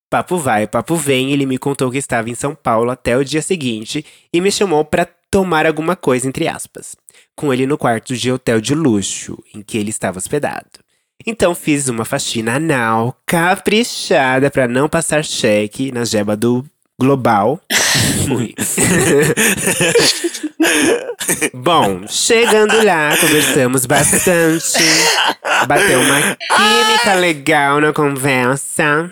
Papo 0.10 0.38
vai, 0.38 0.66
papo 0.68 0.96
vem, 0.96 1.32
ele 1.32 1.46
me 1.46 1.58
contou 1.58 1.92
que 1.92 1.98
estava 1.98 2.30
em 2.30 2.36
São 2.36 2.56
Paulo 2.56 2.90
até 2.90 3.18
o 3.18 3.26
dia 3.26 3.42
seguinte 3.42 4.06
e 4.32 4.40
me 4.40 4.50
chamou 4.50 4.86
para 4.86 5.06
tomar 5.30 5.66
alguma 5.66 5.98
coisa, 5.98 6.28
entre 6.28 6.48
aspas, 6.48 6.96
com 7.36 7.54
ele 7.54 7.68
no 7.68 7.78
quarto 7.78 8.16
de 8.16 8.32
hotel 8.32 8.62
de 8.62 8.74
luxo 8.74 9.38
em 9.54 9.62
que 9.62 9.78
ele 9.78 9.90
estava 9.90 10.18
hospedado. 10.18 10.80
Então 11.26 11.54
fiz 11.54 11.90
uma 11.90 12.06
faxina 12.06 12.56
anal 12.56 13.20
caprichada 13.26 14.50
pra 14.50 14.66
não 14.68 14.88
passar 14.88 15.26
cheque 15.26 15.92
na 15.92 16.06
jeba 16.06 16.38
do 16.38 16.66
Global. 17.00 17.60
Fui. 18.26 18.56
Bom, 21.54 22.08
chegando 22.08 22.84
lá, 22.84 23.16
conversamos 23.18 23.86
bastante. 23.86 24.84
Bateu 25.68 26.00
uma 26.00 26.22
química 26.22 27.14
legal 27.16 27.82
na 27.82 27.92
conversa. 27.92 29.12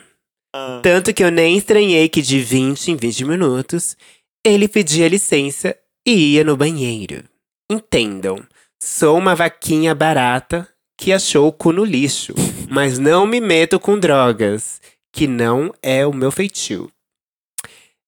Ah. 0.58 0.80
Tanto 0.82 1.14
que 1.14 1.22
eu 1.22 1.30
nem 1.30 1.58
estranhei 1.58 2.08
que 2.08 2.22
de 2.22 2.40
20 2.40 2.92
em 2.92 2.96
20 2.96 3.26
minutos 3.26 3.98
ele 4.42 4.70
pedia 4.70 5.10
licença 5.10 5.76
e 6.08 6.36
ia 6.36 6.46
no 6.46 6.56
banheiro. 6.56 7.26
Entendam, 7.70 8.42
sou 8.82 9.18
uma 9.18 9.36
vaquinha 9.36 9.94
barata 9.94 10.66
que 10.98 11.12
achou 11.12 11.50
o 11.50 11.52
cu 11.52 11.74
no 11.74 11.84
lixo, 11.84 12.34
mas 12.70 12.98
não 12.98 13.28
me 13.28 13.42
meto 13.42 13.78
com 13.82 14.00
drogas, 14.00 14.80
que 15.12 15.28
não 15.28 15.74
é 15.82 16.08
o 16.08 16.14
meu 16.14 16.32
feitio. 16.32 16.90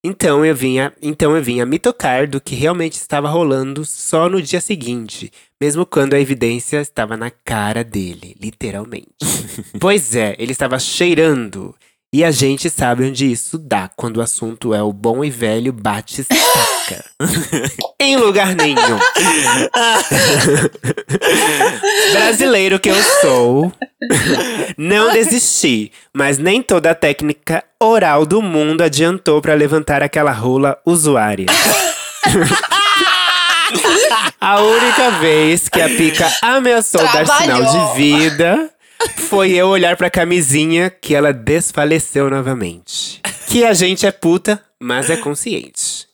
Então 0.02 0.46
eu 0.46 0.56
vinha, 0.56 0.94
então 1.02 1.36
eu 1.36 1.44
vinha 1.44 1.66
me 1.66 1.78
tocar 1.78 2.28
do 2.28 2.40
que 2.40 2.56
realmente 2.56 2.94
estava 2.94 3.28
rolando 3.28 3.84
só 3.84 4.30
no 4.30 4.42
dia 4.42 4.62
seguinte, 4.62 5.34
mesmo 5.60 5.86
quando 5.86 6.14
a 6.14 6.20
evidência 6.20 6.80
estava 6.80 7.18
na 7.18 7.30
cara 7.30 7.84
dele, 7.84 8.38
literalmente. 8.40 9.18
pois 9.82 10.16
é, 10.16 10.34
ele 10.40 10.54
estava 10.54 10.80
cheirando 10.80 11.76
E 12.14 12.24
a 12.24 12.32
gente 12.32 12.70
sabe 12.70 13.04
onde 13.04 13.30
isso 13.30 13.58
dá, 13.58 13.90
quando 13.94 14.18
o 14.18 14.22
assunto 14.22 14.74
é 14.74 14.82
o 14.82 14.94
bom 14.94 15.26
e 15.26 15.30
velho 15.30 15.74
bate-saca. 15.74 17.04
em 18.00 18.16
lugar 18.16 18.56
nenhum. 18.56 18.78
Brasileiro 22.14 22.80
que 22.80 22.90
eu 22.90 22.96
sou, 23.22 23.74
não 24.78 25.12
desisti, 25.12 25.92
mas 26.14 26.38
nem 26.38 26.62
toda 26.62 26.92
a 26.92 26.96
técnica 26.96 27.62
oral 27.78 28.26
do 28.26 28.42
mundo 28.42 28.84
adiantou 28.84 29.42
pra 29.42 29.54
levantar 29.54 30.02
aquela 30.02 30.32
rola 30.32 30.78
usuária. 30.86 31.48
A 34.40 34.62
única 34.62 35.12
vez 35.20 35.68
que 35.68 35.82
a 35.82 35.90
pica 35.90 36.32
ameaçou 36.42 37.02
dar 37.04 37.26
sinal 37.26 37.62
Trabalhou. 37.62 37.96
de 37.96 38.02
vida 38.02 38.70
foi 39.18 39.52
eu 39.52 39.68
olhar 39.68 39.96
pra 39.98 40.10
camisinha 40.10 40.90
que 40.90 41.14
ela 41.14 41.34
desfaleceu 41.34 42.30
novamente. 42.30 43.22
Que 43.48 43.64
a 43.64 43.74
gente 43.74 44.06
é 44.06 44.12
puta, 44.12 44.64
mas 44.80 45.10
é 45.10 45.18
consciente. 45.18 46.08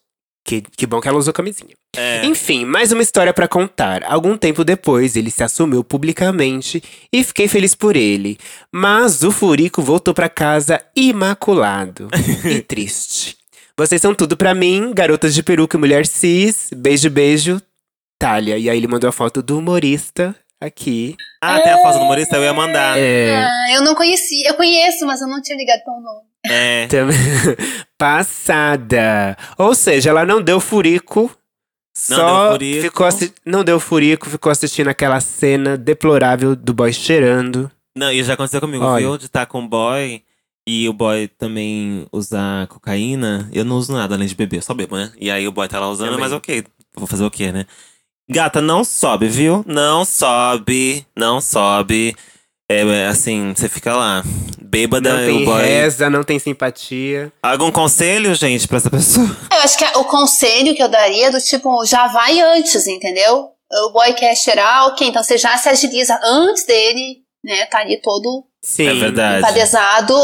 Que, 0.46 0.62
que 0.62 0.86
bom 0.86 1.00
que 1.00 1.08
ela 1.08 1.18
usou 1.18 1.34
camisinha. 1.34 1.74
É. 1.96 2.26
Enfim, 2.26 2.66
mais 2.66 2.92
uma 2.92 3.02
história 3.02 3.34
pra 3.34 3.48
contar. 3.48 4.04
Algum 4.06 4.36
tempo 4.38 4.64
depois, 4.64 5.16
ele 5.16 5.32
se 5.32 5.44
assumiu 5.44 5.84
publicamente 5.84 6.84
e 7.12 7.24
fiquei 7.24 7.48
feliz 7.48 7.76
por 7.76 7.96
ele. 7.96 8.38
Mas 8.72 9.24
o 9.24 9.32
Furico 9.32 9.82
voltou 9.82 10.14
pra 10.14 10.28
casa 10.28 10.82
imaculado 10.96 12.10
e 12.44 12.62
triste. 12.62 13.38
Vocês 13.78 14.02
são 14.02 14.14
tudo 14.14 14.36
pra 14.36 14.54
mim, 14.54 14.92
garotas 14.94 15.34
de 15.34 15.42
peruca 15.42 15.78
e 15.78 15.80
mulher 15.80 16.06
cis. 16.06 16.70
Beijo, 16.76 17.10
beijo, 17.10 17.62
Talha. 18.20 18.58
E 18.58 18.70
aí 18.70 18.78
ele 18.78 18.88
mandou 18.88 19.08
a 19.10 19.14
foto 19.14 19.42
do 19.42 19.58
humorista 19.58 20.36
aqui. 20.66 21.16
Ah, 21.42 21.60
tem 21.60 21.72
a 21.74 21.78
foto 21.80 21.98
do 22.00 22.04
humorista? 22.06 22.36
Eu 22.38 22.44
ia 22.44 22.54
mandar. 22.54 22.98
É, 22.98 23.36
Ah, 23.44 23.72
eu 23.76 23.82
não 23.82 23.96
conheci. 23.96 24.44
Eu 24.46 24.54
conheço, 24.56 25.06
mas 25.06 25.22
eu 25.22 25.28
não 25.28 25.42
tinha 25.42 25.58
ligado 25.58 25.84
pelo 25.84 26.02
nome. 26.02 26.22
É. 26.46 26.88
Passada. 27.98 29.38
Ou 29.58 29.74
seja, 29.74 30.10
ela 30.10 30.26
não 30.26 30.42
deu 30.42 30.60
furico. 30.60 31.32
Não 32.10 32.18
só 32.18 32.44
deu 32.44 32.52
furico. 32.54 32.82
ficou 32.82 33.06
assi- 33.06 33.34
não 33.46 33.64
deu 33.64 33.80
furico, 33.80 34.30
ficou 34.30 34.52
assistindo 34.52 34.88
aquela 34.88 35.20
cena 35.22 35.78
deplorável 35.78 36.56
do 36.56 36.74
boy 36.74 36.92
cheirando. 36.92 37.72
Não, 37.96 38.12
e 38.12 38.24
já 38.24 38.34
aconteceu 38.34 38.60
comigo, 38.60 38.84
Olha. 38.84 39.06
viu? 39.06 39.18
De 39.18 39.26
estar 39.26 39.46
com 39.46 39.60
um 39.60 39.68
boy 39.68 40.22
e 40.68 40.90
o 40.90 40.94
boy 40.94 41.28
também 41.28 42.08
usar 42.12 42.66
cocaína. 42.68 43.48
Eu 43.54 43.64
não 43.64 43.76
uso 43.78 43.94
nada 43.94 44.16
além 44.16 44.28
de 44.28 44.34
beber, 44.36 44.58
eu 44.58 44.62
só 44.64 44.74
bebo, 44.74 44.96
né? 44.98 45.12
E 45.20 45.30
aí 45.30 45.48
o 45.48 45.52
boy 45.52 45.68
tá 45.68 45.80
lá 45.80 45.88
usando, 45.90 46.08
Também. 46.08 46.22
mas 46.22 46.32
ok, 46.34 46.64
vou 46.96 47.08
fazer 47.08 47.24
o 47.26 47.32
quê, 47.32 47.52
né? 47.52 47.66
Gata, 48.30 48.62
não 48.62 48.84
sobe, 48.84 49.28
viu? 49.28 49.64
Não 49.68 50.06
sobe, 50.06 51.06
não 51.16 51.42
sobe. 51.42 52.16
É, 52.70 52.82
é, 52.82 53.08
assim, 53.08 53.54
você 53.56 53.68
fica 53.68 53.94
lá, 53.94 54.24
bêbada, 54.62 55.14
Não 55.14 55.22
e 55.22 55.26
tem 55.26 55.42
o 55.44 55.46
boy. 55.46 55.62
reza, 55.62 56.10
não 56.10 56.24
tem 56.24 56.40
simpatia. 56.40 57.32
Algum 57.44 57.70
conselho, 57.72 58.34
gente, 58.34 58.68
pra 58.68 58.78
essa 58.78 58.90
pessoa? 58.90 59.28
Eu 59.52 59.60
acho 59.60 59.78
que 59.78 59.86
o 59.98 60.06
conselho 60.06 60.74
que 60.74 60.82
eu 60.82 60.88
daria 60.88 61.28
é 61.28 61.32
do 61.32 61.40
tipo, 61.42 61.86
já 61.86 62.08
vai 62.08 62.40
antes, 62.40 62.88
entendeu? 62.88 63.50
O 63.88 63.92
boy 63.92 64.14
quer 64.14 64.36
cheirar, 64.36 64.88
ok, 64.88 65.08
então 65.08 65.22
você 65.22 65.38
já 65.38 65.58
se 65.58 65.68
agiliza 65.68 66.18
antes 66.24 66.66
dele, 66.66 67.18
né? 67.44 67.66
Tá 67.66 67.80
ali 67.80 68.02
todo 68.02 68.46
Sim. 68.64 68.88
É 68.88 68.94
verdade. 68.94 69.46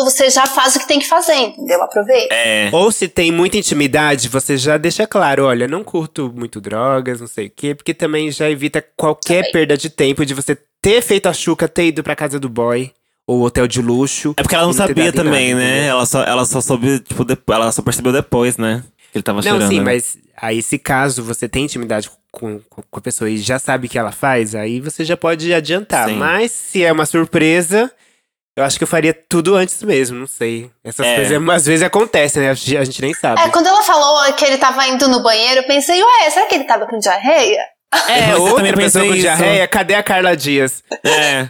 você 0.05 0.29
já 0.29 0.45
faz 0.45 0.77
o 0.77 0.79
que 0.79 0.87
tem 0.87 0.97
que 0.97 1.07
fazer, 1.07 1.35
entendeu? 1.35 1.83
Aproveita. 1.83 2.33
É. 2.33 2.69
Ou 2.71 2.89
se 2.89 3.09
tem 3.09 3.33
muita 3.33 3.57
intimidade, 3.57 4.29
você 4.29 4.55
já 4.55 4.77
deixa 4.77 5.05
claro, 5.05 5.45
olha, 5.45 5.67
não 5.67 5.83
curto 5.83 6.33
muito 6.33 6.61
drogas, 6.61 7.19
não 7.19 7.27
sei 7.27 7.47
o 7.47 7.51
quê, 7.53 7.75
porque 7.75 7.93
também 7.93 8.31
já 8.31 8.49
evita 8.49 8.83
qualquer 8.95 9.39
Também. 9.39 9.51
perda 9.51 9.77
de 9.77 9.89
tempo 9.89 10.25
de 10.25 10.33
você 10.33 10.57
ter 10.81 11.01
feito 11.01 11.27
a 11.27 11.33
chuca, 11.33 11.67
ter 11.67 11.87
ido 11.87 12.01
pra 12.01 12.15
casa 12.15 12.39
do 12.39 12.47
boy 12.47 12.89
ou 13.27 13.41
hotel 13.43 13.67
de 13.67 13.81
luxo. 13.81 14.33
É 14.37 14.41
porque 14.41 14.55
ela 14.55 14.65
não 14.65 14.71
ter 14.71 14.77
sabia 14.77 15.11
também, 15.11 15.53
nada, 15.53 15.65
né? 15.65 15.71
entendeu? 15.75 15.89
Ela 15.91 16.05
só, 16.05 16.23
ela 16.23 16.45
só 16.45 16.61
soube, 16.61 16.99
tipo, 16.99 17.25
ela 17.51 17.71
só 17.73 17.81
percebeu 17.81 18.13
depois, 18.13 18.57
né? 18.57 18.83
Que 19.11 19.17
ele 19.17 19.23
tava 19.23 19.37
Não, 19.37 19.43
cheirando. 19.43 19.69
sim, 19.69 19.79
né? 19.79 19.83
mas 19.83 20.17
aí 20.37 20.61
se 20.61 20.79
caso 20.79 21.21
você 21.23 21.49
tem 21.49 21.65
intimidade 21.65 22.09
com, 22.31 22.59
com, 22.69 22.81
com 22.89 22.99
a 22.99 23.01
pessoa 23.01 23.29
e 23.29 23.37
já 23.37 23.59
sabe 23.59 23.87
o 23.87 23.89
que 23.89 23.99
ela 23.99 24.13
faz, 24.13 24.55
aí 24.55 24.79
você 24.79 25.03
já 25.03 25.17
pode 25.17 25.53
adiantar. 25.53 26.07
Sim. 26.07 26.15
Mas 26.15 26.51
se 26.51 26.83
é 26.83 26.91
uma 26.91 27.05
surpresa, 27.05 27.91
eu 28.59 28.65
acho 28.65 28.77
que 28.77 28.83
eu 28.83 28.87
faria 28.87 29.13
tudo 29.13 29.55
antes 29.55 29.81
mesmo, 29.83 30.19
não 30.19 30.27
sei. 30.27 30.69
Essas 30.83 31.05
É. 31.05 31.15
coisas 31.15 31.49
às 31.49 31.65
vezes 31.65 31.85
acontecem, 31.85 32.41
né? 32.43 32.49
A 32.49 32.53
gente 32.53 33.01
nem 33.01 33.13
sabe. 33.13 33.41
É, 33.41 33.47
quando 33.49 33.67
ela 33.67 33.81
falou 33.81 34.33
que 34.33 34.43
ele 34.43 34.57
tava 34.57 34.85
indo 34.87 35.07
no 35.07 35.23
banheiro, 35.23 35.61
eu 35.61 35.67
pensei, 35.67 36.01
ué, 36.03 36.29
será 36.29 36.45
que 36.45 36.55
ele 36.55 36.65
tava 36.65 36.85
com 36.85 36.99
diarreia? 36.99 37.61
É, 38.07 38.33
Você 38.33 38.41
outra 38.41 38.55
também 38.57 38.73
pessoa 38.73 39.03
pensei 39.03 39.07
com 39.07 39.13
isso. 39.13 39.21
diarreia, 39.21 39.67
cadê 39.67 39.95
a 39.95 40.03
Carla 40.03 40.37
Dias? 40.37 40.83
É. 41.03 41.47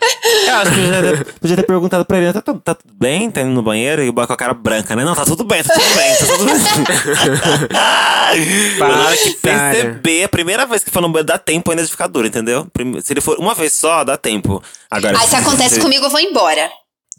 Eu 0.48 0.56
acho 0.56 0.72
que 0.72 0.80
eu 0.80 1.18
já 1.18 1.26
podia 1.42 1.56
ter 1.58 1.64
perguntado 1.64 2.06
pra 2.06 2.18
ele, 2.18 2.32
tá, 2.32 2.42
tá- 2.42 2.54
tá 2.54 2.76
tudo 2.76 2.94
bem? 2.94 3.30
Tá 3.30 3.42
indo 3.42 3.50
no 3.50 3.62
banheiro? 3.62 4.02
E 4.02 4.08
o 4.10 4.14
com 4.14 4.22
a 4.22 4.38
cara 4.38 4.54
branca, 4.54 4.96
né? 4.96 5.04
Não, 5.04 5.14
tá 5.16 5.26
tudo 5.26 5.44
bem, 5.44 5.62
tá 5.62 5.74
tudo 5.74 5.96
bem, 5.96 6.16
tá 6.16 6.26
tudo 6.28 6.46
bem. 6.46 6.56
Na 8.80 8.88
hora 9.06 9.18
que 9.18 9.32
perceber, 9.34 10.24
a 10.24 10.30
primeira 10.30 10.66
vez 10.66 10.82
que 10.84 10.90
for 10.92 11.02
no 11.02 11.10
banheiro, 11.10 11.28
dá 11.28 11.38
tempo 11.38 11.72
ainda 11.72 11.84
de 11.84 11.92
ficar 11.92 12.08
duro, 12.08 12.26
entendeu? 12.28 12.68
Se 13.04 13.12
ele 13.12 13.20
for 13.22 13.38
uma 13.38 13.54
vez 13.54 13.74
só, 13.74 14.06
dá 14.06 14.16
tempo. 14.16 14.64
Agora, 14.90 15.20
Aí 15.20 15.28
se 15.28 15.36
acontece 15.36 15.82
comigo, 15.82 16.06
eu 16.06 16.10
vou 16.10 16.22
embora. 16.22 16.70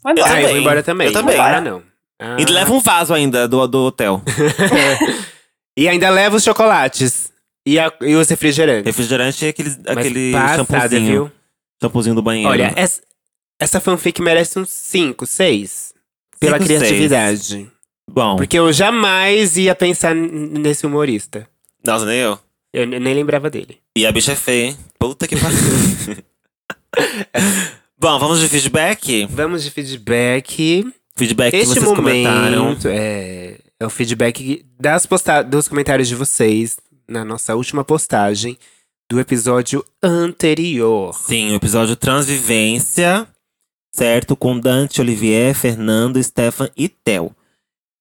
Vou 0.02 0.12
embora. 0.12 0.28
Eu 0.30 0.34
Ah, 0.34 0.36
eu 0.36 0.40
vou 0.40 0.48
também. 0.48 0.60
embora 0.62 0.82
também. 0.82 1.06
Eu 1.08 1.12
também. 1.12 1.38
Ah, 1.38 1.60
não. 1.60 1.82
Ah. 2.20 2.36
E 2.38 2.44
leva 2.44 2.72
um 2.72 2.80
vaso 2.80 3.14
ainda 3.14 3.46
do, 3.48 3.66
do 3.66 3.78
hotel. 3.84 4.22
E 5.78 5.88
ainda 5.88 6.10
leva 6.10 6.36
os 6.36 6.42
chocolates. 6.42 7.32
E, 7.64 7.78
a- 7.78 7.92
e 8.02 8.14
os 8.14 8.28
refrigerantes. 8.28 8.84
Refrigerante 8.84 9.44
e 9.44 9.48
aquele, 9.48 9.70
Mas 9.70 9.96
aquele 9.98 10.32
passada, 10.32 11.00
viu? 11.00 11.30
Shampoozinho 11.82 12.14
do 12.14 12.20
banheiro. 12.22 12.50
Olha, 12.50 12.72
essa, 12.76 13.00
essa 13.58 13.80
fanfic 13.80 14.20
merece 14.20 14.58
uns 14.58 14.68
5, 14.68 15.24
6. 15.24 15.94
Pela 16.38 16.58
Cinco, 16.58 16.66
criatividade. 16.68 17.70
Bom, 18.10 18.36
Porque 18.36 18.58
eu 18.58 18.70
jamais 18.72 19.56
ia 19.56 19.74
pensar 19.74 20.14
nesse 20.14 20.84
humorista. 20.84 21.48
nossa, 21.86 22.04
nem 22.04 22.18
eu. 22.18 22.38
Eu 22.74 22.86
nem 22.86 23.14
lembrava 23.14 23.48
dele. 23.48 23.78
E 23.96 24.04
a 24.04 24.12
bicha 24.12 24.32
é 24.32 24.36
feia, 24.36 24.66
hein? 24.66 24.78
Puta 24.98 25.26
que 25.26 25.36
pariu. 25.36 25.56
Bom, 28.00 28.18
vamos 28.18 28.40
de 28.40 28.48
feedback? 28.48 29.26
Vamos 29.26 29.62
de 29.62 29.70
feedback. 29.70 30.90
Feedback 31.14 31.50
que 31.50 31.56
este 31.58 31.80
vocês 31.80 31.84
comentaram. 31.84 32.64
momento 32.64 32.88
é, 32.88 33.58
é 33.78 33.84
o 33.84 33.90
feedback 33.90 34.64
das 34.80 35.04
posta 35.04 35.42
dos 35.42 35.68
comentários 35.68 36.08
de 36.08 36.14
vocês 36.14 36.78
na 37.06 37.26
nossa 37.26 37.54
última 37.54 37.84
postagem 37.84 38.56
do 39.06 39.20
episódio 39.20 39.84
anterior. 40.02 41.12
Sim, 41.12 41.52
o 41.52 41.56
episódio 41.56 41.94
Transvivência, 41.94 43.28
certo? 43.94 44.34
Com 44.34 44.58
Dante, 44.58 45.02
Olivier, 45.02 45.54
Fernando, 45.54 46.22
Stefan 46.22 46.70
e 46.74 46.88
Theo. 46.88 47.36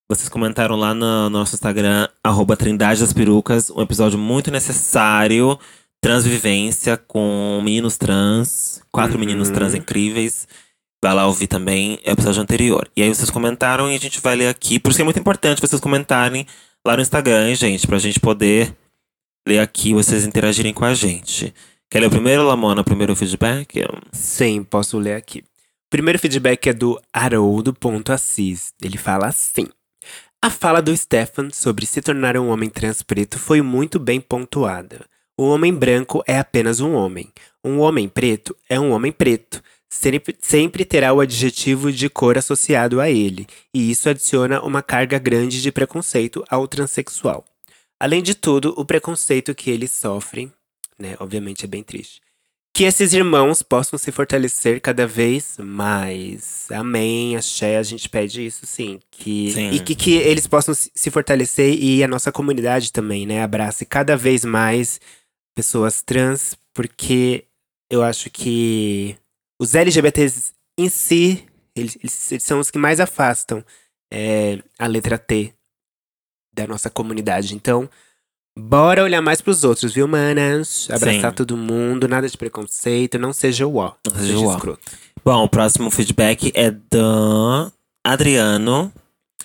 Vocês 0.07 0.29
comentaram 0.29 0.77
lá 0.77 0.93
no 0.93 1.29
nosso 1.29 1.55
Instagram, 1.55 2.07
arroba 2.23 2.55
Trindade 2.55 3.01
das 3.01 3.11
Perucas, 3.11 3.69
um 3.69 3.81
episódio 3.81 4.17
muito 4.17 4.49
necessário. 4.49 5.59
Transvivência 6.01 6.95
com 6.97 7.61
meninos 7.63 7.97
trans, 7.97 8.81
quatro 8.91 9.13
Uhum. 9.15 9.19
meninos 9.19 9.49
trans 9.49 9.73
incríveis. 9.73 10.47
Vai 11.03 11.13
lá 11.13 11.27
ouvir 11.27 11.47
também, 11.47 11.99
é 12.03 12.11
o 12.11 12.13
episódio 12.13 12.41
anterior. 12.41 12.89
E 12.95 13.01
aí 13.01 13.09
vocês 13.09 13.29
comentaram 13.29 13.89
e 13.91 13.95
a 13.95 13.99
gente 13.99 14.19
vai 14.19 14.35
ler 14.35 14.47
aqui. 14.47 14.79
Por 14.79 14.89
isso 14.89 14.97
que 14.97 15.01
é 15.01 15.05
muito 15.05 15.19
importante 15.19 15.61
vocês 15.61 15.79
comentarem 15.79 16.45
lá 16.85 16.95
no 16.95 17.01
Instagram, 17.01 17.49
hein, 17.49 17.55
gente? 17.55 17.87
Pra 17.87 17.97
gente 17.97 18.19
poder 18.19 18.75
ler 19.47 19.59
aqui, 19.59 19.93
vocês 19.93 20.25
interagirem 20.25 20.73
com 20.73 20.83
a 20.85 20.93
gente. 20.93 21.53
Quer 21.89 22.01
ler 22.01 22.07
o 22.07 22.11
primeiro, 22.11 22.45
Lamona? 22.45 22.81
O 22.81 22.83
primeiro 22.85 23.15
feedback? 23.15 23.81
Sim, 24.11 24.63
posso 24.63 24.97
ler 24.97 25.15
aqui. 25.15 25.39
O 25.39 25.89
primeiro 25.89 26.19
feedback 26.19 26.67
é 26.67 26.73
do 26.73 26.99
Haroldo.assis. 27.13 28.73
Ele 28.81 28.97
fala 28.97 29.27
assim. 29.27 29.67
A 30.41 30.49
fala 30.49 30.81
do 30.81 30.95
Stefan 30.95 31.49
sobre 31.51 31.85
se 31.85 32.01
tornar 32.01 32.37
um 32.37 32.49
homem 32.49 32.69
trans 32.69 33.01
preto 33.01 33.39
foi 33.39 33.61
muito 33.61 33.99
bem 33.99 34.21
pontuada. 34.21 35.05
O 35.39 35.43
homem 35.43 35.73
branco 35.73 36.21
é 36.27 36.37
apenas 36.37 36.81
um 36.81 36.93
homem. 36.95 37.31
Um 37.63 37.79
homem 37.79 38.09
preto 38.09 38.53
é 38.67 38.77
um 38.77 38.91
homem 38.91 39.09
preto. 39.09 39.63
Sempre, 39.89 40.35
sempre 40.41 40.83
terá 40.83 41.13
o 41.13 41.21
adjetivo 41.21 41.93
de 41.93 42.09
cor 42.09 42.37
associado 42.37 42.99
a 42.99 43.09
ele, 43.09 43.47
e 43.73 43.89
isso 43.89 44.09
adiciona 44.09 44.61
uma 44.61 44.83
carga 44.83 45.17
grande 45.17 45.61
de 45.61 45.71
preconceito 45.71 46.43
ao 46.49 46.67
transexual. 46.67 47.45
Além 47.97 48.21
de 48.21 48.35
tudo, 48.35 48.73
o 48.75 48.83
preconceito 48.83 49.55
que 49.55 49.71
eles 49.71 49.91
sofrem, 49.91 50.51
né, 50.99 51.15
obviamente 51.21 51.63
é 51.63 51.69
bem 51.69 51.83
triste. 51.83 52.19
Que 52.73 52.83
esses 52.83 53.13
irmãos 53.13 53.63
possam 53.63 53.97
se 53.97 54.11
fortalecer 54.11 54.81
cada 54.81 55.07
vez 55.07 55.57
mais. 55.57 56.67
Amém, 56.69 57.35
axé, 57.37 57.77
a 57.77 57.83
gente 57.83 58.09
pede 58.09 58.45
isso 58.45 58.65
sim. 58.65 58.99
Que, 59.09 59.51
Sim. 59.53 59.71
E 59.71 59.79
que, 59.79 59.95
que 59.95 60.13
eles 60.15 60.47
possam 60.47 60.73
se 60.73 61.09
fortalecer 61.09 61.81
e 61.81 62.03
a 62.03 62.07
nossa 62.07 62.31
comunidade 62.31 62.91
também, 62.91 63.25
né? 63.25 63.41
Abrace 63.41 63.85
cada 63.85 64.15
vez 64.15 64.45
mais 64.45 64.99
pessoas 65.55 66.01
trans, 66.01 66.55
porque 66.73 67.45
eu 67.89 68.01
acho 68.03 68.29
que 68.29 69.15
os 69.61 69.75
LGBTs 69.75 70.53
em 70.77 70.87
si, 70.89 71.45
eles, 71.75 71.97
eles- 72.01 72.43
são 72.43 72.59
os 72.59 72.69
que 72.71 72.77
mais 72.77 72.99
afastam 72.99 73.63
é, 74.11 74.61
a 74.77 74.87
letra 74.87 75.17
T 75.17 75.53
da 76.53 76.65
nossa 76.65 76.89
comunidade. 76.89 77.53
Então, 77.55 77.89
bora 78.57 79.03
olhar 79.03 79.21
mais 79.21 79.39
pros 79.41 79.63
outros, 79.63 79.93
viu, 79.93 80.07
manas? 80.07 80.87
Abraçar 80.89 81.31
Sim. 81.31 81.35
todo 81.35 81.55
mundo, 81.57 82.07
nada 82.07 82.27
de 82.27 82.37
preconceito, 82.37 83.19
não 83.19 83.31
seja 83.33 83.67
o 83.67 83.75
ó. 83.77 83.93
Não 84.07 84.13
seja 84.15 84.27
Seja 84.33 84.39
o 84.39 84.47
ó. 84.47 84.53
escroto. 84.55 84.91
Bom, 85.23 85.43
o 85.43 85.49
próximo 85.49 85.91
feedback 85.91 86.51
é 86.55 86.71
da 86.71 87.71
Adriano, 88.03 88.91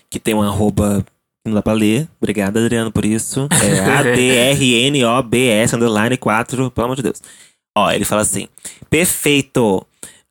que 0.09 0.19
tem 0.21 0.35
um 0.35 0.43
arroba 0.43 1.05
não 1.45 1.55
dá 1.55 1.63
pra 1.63 1.73
ler. 1.73 2.09
Obrigado, 2.21 2.59
Adriano, 2.59 2.91
por 2.91 3.05
isso. 3.05 3.47
É 3.63 3.81
A-D-R-N-O-B-S, 4.13 5.77
underline 5.77 6.17
4, 6.17 6.71
pelo 6.71 6.85
amor 6.85 6.97
de 6.97 7.03
Deus. 7.03 7.23
Ó, 7.77 7.91
ele 7.91 8.05
fala 8.05 8.23
assim: 8.23 8.49
Perfeito! 8.89 9.87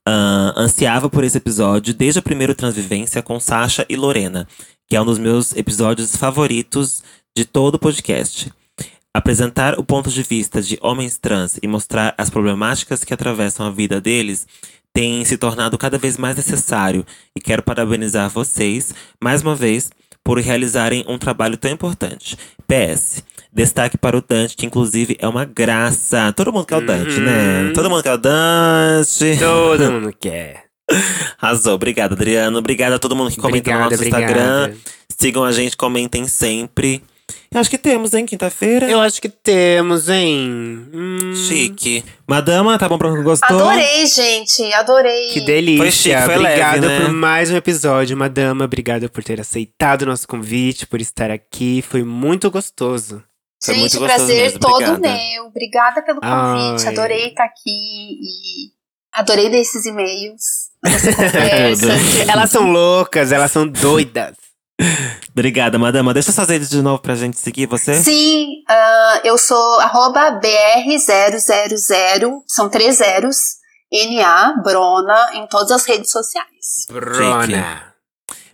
Ah, 0.06 0.54
ansiava 0.58 1.10
por 1.10 1.24
esse 1.24 1.38
episódio 1.38 1.94
desde 1.94 2.20
o 2.20 2.24
primeiro 2.24 2.54
Transvivência 2.54 3.22
com 3.22 3.40
Sasha 3.40 3.86
e 3.88 3.96
Lorena, 3.96 4.48
que 4.90 4.96
é 4.96 5.02
um 5.02 5.06
dos 5.06 5.18
meus 5.18 5.56
episódios 5.56 6.16
favoritos 6.16 7.02
de 7.36 7.46
todo 7.46 7.76
o 7.76 7.80
podcast. 7.80 8.52
Apresentar 9.14 9.80
o 9.80 9.84
ponto 9.84 10.10
de 10.10 10.24
vista 10.24 10.62
de 10.62 10.78
homens 10.82 11.18
trans 11.18 11.58
e 11.62 11.68
mostrar 11.68 12.16
as 12.18 12.30
problemáticas 12.30 13.04
que 13.04 13.14
atravessam 13.14 13.66
a 13.66 13.72
vida 13.72 14.02
deles 14.02 14.48
tem 14.94 15.24
se 15.26 15.38
tornado 15.38 15.78
cada 15.78 15.98
vez 15.98 16.18
mais 16.18 16.36
necessário 16.36 17.06
e 17.36 17.42
quero 17.42 17.64
parabenizar 17.64 18.30
vocês, 18.30 18.94
mais 19.22 19.42
uma 19.42 19.56
vez, 19.56 19.90
por 20.24 20.40
realizarem 20.40 21.04
um 21.08 21.18
trabalho 21.18 21.58
tão 21.58 21.72
importante. 21.72 22.38
PS. 22.68 23.24
Destaque 23.52 23.98
para 23.98 24.18
o 24.18 24.22
Dante, 24.22 24.56
que 24.56 24.66
inclusive 24.66 25.16
é 25.20 25.28
uma 25.28 25.46
graça. 25.46 26.34
Todo 26.34 26.52
mundo 26.52 26.66
quer 26.66 26.78
o 26.78 26.86
Dante, 26.86 27.20
né? 27.20 27.64
Uhum. 27.64 27.74
Todo 27.74 27.90
mundo 27.90 28.02
quer 28.02 28.14
o 28.14 28.18
Dante. 28.18 29.38
Todo 29.38 29.92
mundo 29.92 30.14
quer. 30.20 30.64
Arrasou. 31.40 31.74
Obrigado, 31.76 32.14
Adriano. 32.14 32.58
Obrigado 32.58 32.94
a 32.94 33.00
todo 33.00 33.16
mundo 33.16 33.30
que 33.30 33.38
comenta 33.38 33.70
no 33.72 33.78
Obrigada, 33.78 33.96
nosso 33.96 34.04
Instagram. 34.04 34.64
obrigada. 34.64 34.78
Sigam 35.20 35.44
a 35.44 35.52
gente, 35.52 35.78
comentem 35.78 36.28
sempre. 36.28 37.04
Eu 37.54 37.60
acho 37.60 37.70
que 37.70 37.78
temos, 37.78 38.14
hein? 38.14 38.26
Quinta-feira. 38.26 38.90
Eu 38.90 39.00
acho 39.00 39.22
que 39.22 39.30
temos, 39.30 40.10
hein? 40.10 40.88
Hum, 40.92 41.34
Chique. 41.36 42.04
Madama, 42.28 42.80
tá 42.80 42.90
bom 42.90 42.98
pra 42.98 43.10
gostou? 43.10 43.60
Adorei, 43.70 44.08
gente. 44.08 44.74
Adorei. 44.74 45.30
Que 45.30 45.42
delícia. 45.42 45.78
Foi 45.84 45.92
chique, 45.92 46.22
foi 46.26 46.36
Obrigado 46.38 46.82
leve, 46.82 47.00
né? 47.00 47.06
por 47.06 47.14
mais 47.14 47.52
um 47.52 47.56
episódio, 47.56 48.18
madama. 48.18 48.66
Obrigado 48.66 49.08
por 49.08 49.24
ter 49.24 49.40
aceitado 49.40 50.02
o 50.02 50.06
nosso 50.08 50.28
convite, 50.28 50.88
por 50.88 51.00
estar 51.00 51.30
aqui. 51.30 51.84
Foi 51.88 52.04
muito 52.04 52.50
gostoso. 52.50 53.24
Foi 53.64 53.76
Gente, 53.76 53.82
muito 53.82 54.00
gostoso 54.00 54.16
prazer 54.26 54.44
mesmo, 54.46 54.60
todo 54.60 54.74
obrigada. 54.74 55.00
meu. 55.00 55.46
Obrigada 55.46 56.02
pelo 56.02 56.22
convite. 56.22 56.88
Ai. 56.88 56.92
Adorei 56.92 57.28
estar 57.28 57.46
aqui 57.46 57.70
e 57.70 58.72
adorei 59.14 59.48
ler 59.50 59.62
esses 59.62 59.86
e-mails. 59.86 60.42
Elas 62.28 62.50
são 62.50 62.70
loucas, 62.72 63.32
elas 63.32 63.52
são 63.52 63.66
doidas. 63.66 64.36
Obrigada, 65.32 65.80
Madama. 65.80 66.14
Deixa 66.14 66.32
suas 66.32 66.50
redes 66.50 66.70
de 66.70 66.82
novo 66.82 67.02
pra 67.02 67.16
gente 67.16 67.40
seguir 67.40 67.66
você. 67.66 67.96
Sim, 67.96 68.48
ah, 68.70 69.22
eu 69.24 69.38
sou 69.38 69.80
arroba 69.80 70.40
BR000, 70.40 72.42
são 72.48 72.70
três 72.70 72.98
zeros, 72.98 73.38
NA, 73.92 74.62
Brona, 74.64 75.32
em 75.34 75.48
todas 75.48 75.72
as 75.72 75.86
redes 75.86 76.12
sociais. 76.12 76.86
Brona. 76.92 77.94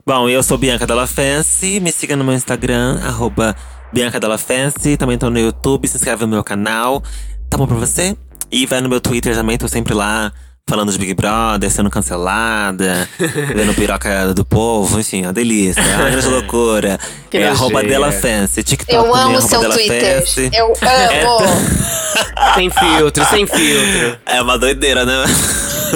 Bom, 0.05 0.27
eu 0.27 0.41
sou 0.41 0.57
Bianca 0.57 0.87
Della 0.87 1.05
Fancy. 1.05 1.79
Me 1.79 1.91
siga 1.91 2.15
no 2.15 2.23
meu 2.23 2.33
Instagram, 2.33 2.99
arroba 3.03 3.55
Bianca 3.93 4.19
Della 4.19 4.37
Fancy. 4.37 4.97
Também 4.97 5.17
tô 5.17 5.29
no 5.29 5.39
YouTube, 5.39 5.87
se 5.87 5.97
inscreve 5.97 6.21
no 6.21 6.31
meu 6.31 6.43
canal. 6.43 7.03
Tá 7.49 7.57
bom 7.57 7.67
pra 7.67 7.75
você? 7.75 8.17
E 8.51 8.65
vai 8.65 8.81
no 8.81 8.89
meu 8.89 8.99
Twitter 8.99 9.35
também, 9.35 9.57
tô 9.57 9.67
sempre 9.67 9.93
lá 9.93 10.31
falando 10.69 10.91
de 10.91 10.97
Big 10.99 11.13
Brother, 11.15 11.69
sendo 11.71 11.89
cancelada, 11.89 13.09
vendo 13.19 13.73
piroca 13.73 14.33
do 14.33 14.45
povo, 14.45 14.99
enfim, 14.99 15.23
uma 15.23 15.33
delícia. 15.33 15.81
É 15.81 15.95
uma 15.97 16.09
grande 16.11 16.27
loucura. 16.29 16.99
Que 17.29 17.37
é 17.37 17.49
arroba. 17.49 17.83
Della 17.83 18.11
Fancy. 18.11 18.63
TikTok 18.63 18.93
Eu 18.95 19.03
também, 19.03 19.21
amo 19.23 19.41
seu 19.41 19.59
Twitter. 19.69 20.23
Eu 20.53 20.67
amo. 20.67 21.39
Sem 22.55 22.69
filtro, 22.69 23.25
sem 23.25 23.45
filtro. 23.47 24.17
É 24.25 24.41
uma 24.41 24.57
doideira, 24.57 25.05
né? 25.05 25.23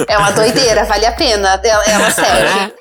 É 0.08 0.16
uma 0.16 0.30
doideira, 0.32 0.84
vale 0.84 1.04
a 1.06 1.12
pena. 1.12 1.60
Ela, 1.62 1.84
ela 1.84 2.10
serve. 2.10 2.72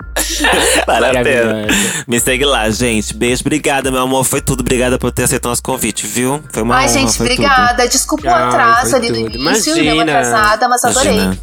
Vale 0.85 1.05
a 1.17 1.23
pena. 1.23 1.67
Me 2.07 2.19
segue 2.19 2.45
lá, 2.45 2.69
gente. 2.69 3.13
Beijo, 3.13 3.41
obrigada, 3.41 3.91
meu 3.91 4.01
amor. 4.01 4.23
Foi 4.23 4.41
tudo. 4.41 4.61
Obrigada 4.61 4.97
por 4.97 5.11
ter 5.11 5.23
aceitado 5.23 5.49
nosso 5.49 5.63
convite, 5.63 6.05
viu? 6.07 6.41
Foi 6.51 6.63
uma 6.63 6.75
Ai, 6.75 6.83
honra, 6.85 6.93
gente, 6.93 7.17
foi 7.17 7.29
tudo. 7.29 7.39
obrigada. 7.45 7.87
Desculpa 7.87 8.27
o 8.27 8.33
Ai, 8.33 8.43
atraso 8.43 8.89
foi 8.91 8.99
ali 8.99 9.07
do 9.11 9.31
tudo. 9.31 9.35
início, 9.37 9.73
deu 9.75 9.83
uma 9.83 9.93
Imagina. 10.03 10.19
atrasada, 10.19 10.67
mas 10.69 10.85
adorei. 10.85 11.13
Imagina. 11.13 11.37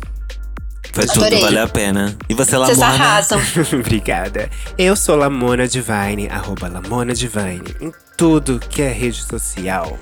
Foi 0.92 1.04
Adorei. 1.04 1.30
tudo, 1.30 1.40
valeu 1.42 1.62
a 1.62 1.68
pena. 1.68 2.16
E 2.28 2.34
você, 2.34 2.56
Vocês 2.56 2.78
Lamona? 2.78 3.04
arrasam. 3.04 3.40
Obrigada. 3.78 4.50
Eu 4.76 4.96
sou 4.96 5.16
Lamona 5.16 5.66
Divine, 5.68 6.28
arroba 6.28 6.68
Lamona 6.68 7.14
Divine, 7.14 7.62
em 7.80 7.92
tudo 8.16 8.58
que 8.58 8.82
é 8.82 8.90
rede 8.92 9.22
social. 9.22 9.98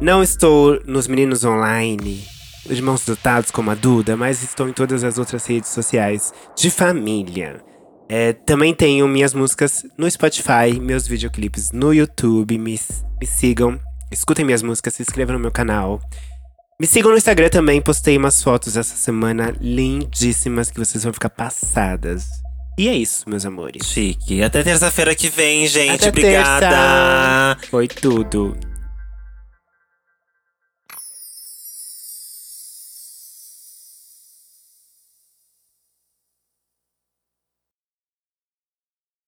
Não 0.00 0.22
estou 0.22 0.80
nos 0.86 1.06
Meninos 1.06 1.44
Online, 1.44 2.26
de 2.66 2.82
mãos 2.82 3.04
dotados 3.04 3.50
como 3.50 3.70
a 3.70 3.74
Duda, 3.74 4.16
mas 4.16 4.42
estou 4.42 4.68
em 4.68 4.72
todas 4.72 5.04
as 5.04 5.18
outras 5.18 5.46
redes 5.46 5.70
sociais 5.70 6.32
de 6.56 6.70
família. 6.70 7.60
É, 8.08 8.32
também 8.32 8.74
tenho 8.74 9.06
minhas 9.08 9.32
músicas 9.32 9.84
no 9.96 10.10
Spotify, 10.10 10.78
meus 10.80 11.06
videoclipes 11.06 11.70
no 11.72 11.92
YouTube. 11.94 12.58
Me, 12.58 12.78
me 13.20 13.26
sigam, 13.26 13.78
escutem 14.10 14.44
minhas 14.44 14.62
músicas, 14.62 14.94
se 14.94 15.02
inscrevam 15.02 15.34
no 15.34 15.40
meu 15.40 15.50
canal. 15.52 16.00
Me 16.82 16.88
sigam 16.88 17.12
no 17.12 17.16
Instagram 17.16 17.48
também, 17.48 17.80
postei 17.80 18.18
umas 18.18 18.42
fotos 18.42 18.76
essa 18.76 18.96
semana 18.96 19.54
lindíssimas 19.60 20.68
que 20.68 20.80
vocês 20.80 21.04
vão 21.04 21.12
ficar 21.12 21.30
passadas. 21.30 22.24
E 22.76 22.88
é 22.88 22.92
isso, 22.92 23.30
meus 23.30 23.46
amores. 23.46 23.86
Chique. 23.86 24.42
Até 24.42 24.64
terça-feira 24.64 25.14
que 25.14 25.28
vem, 25.28 25.64
gente. 25.68 25.92
Até 25.92 26.08
Obrigada. 26.08 27.54
terça. 27.54 27.70
Foi 27.70 27.86
tudo. 27.86 28.56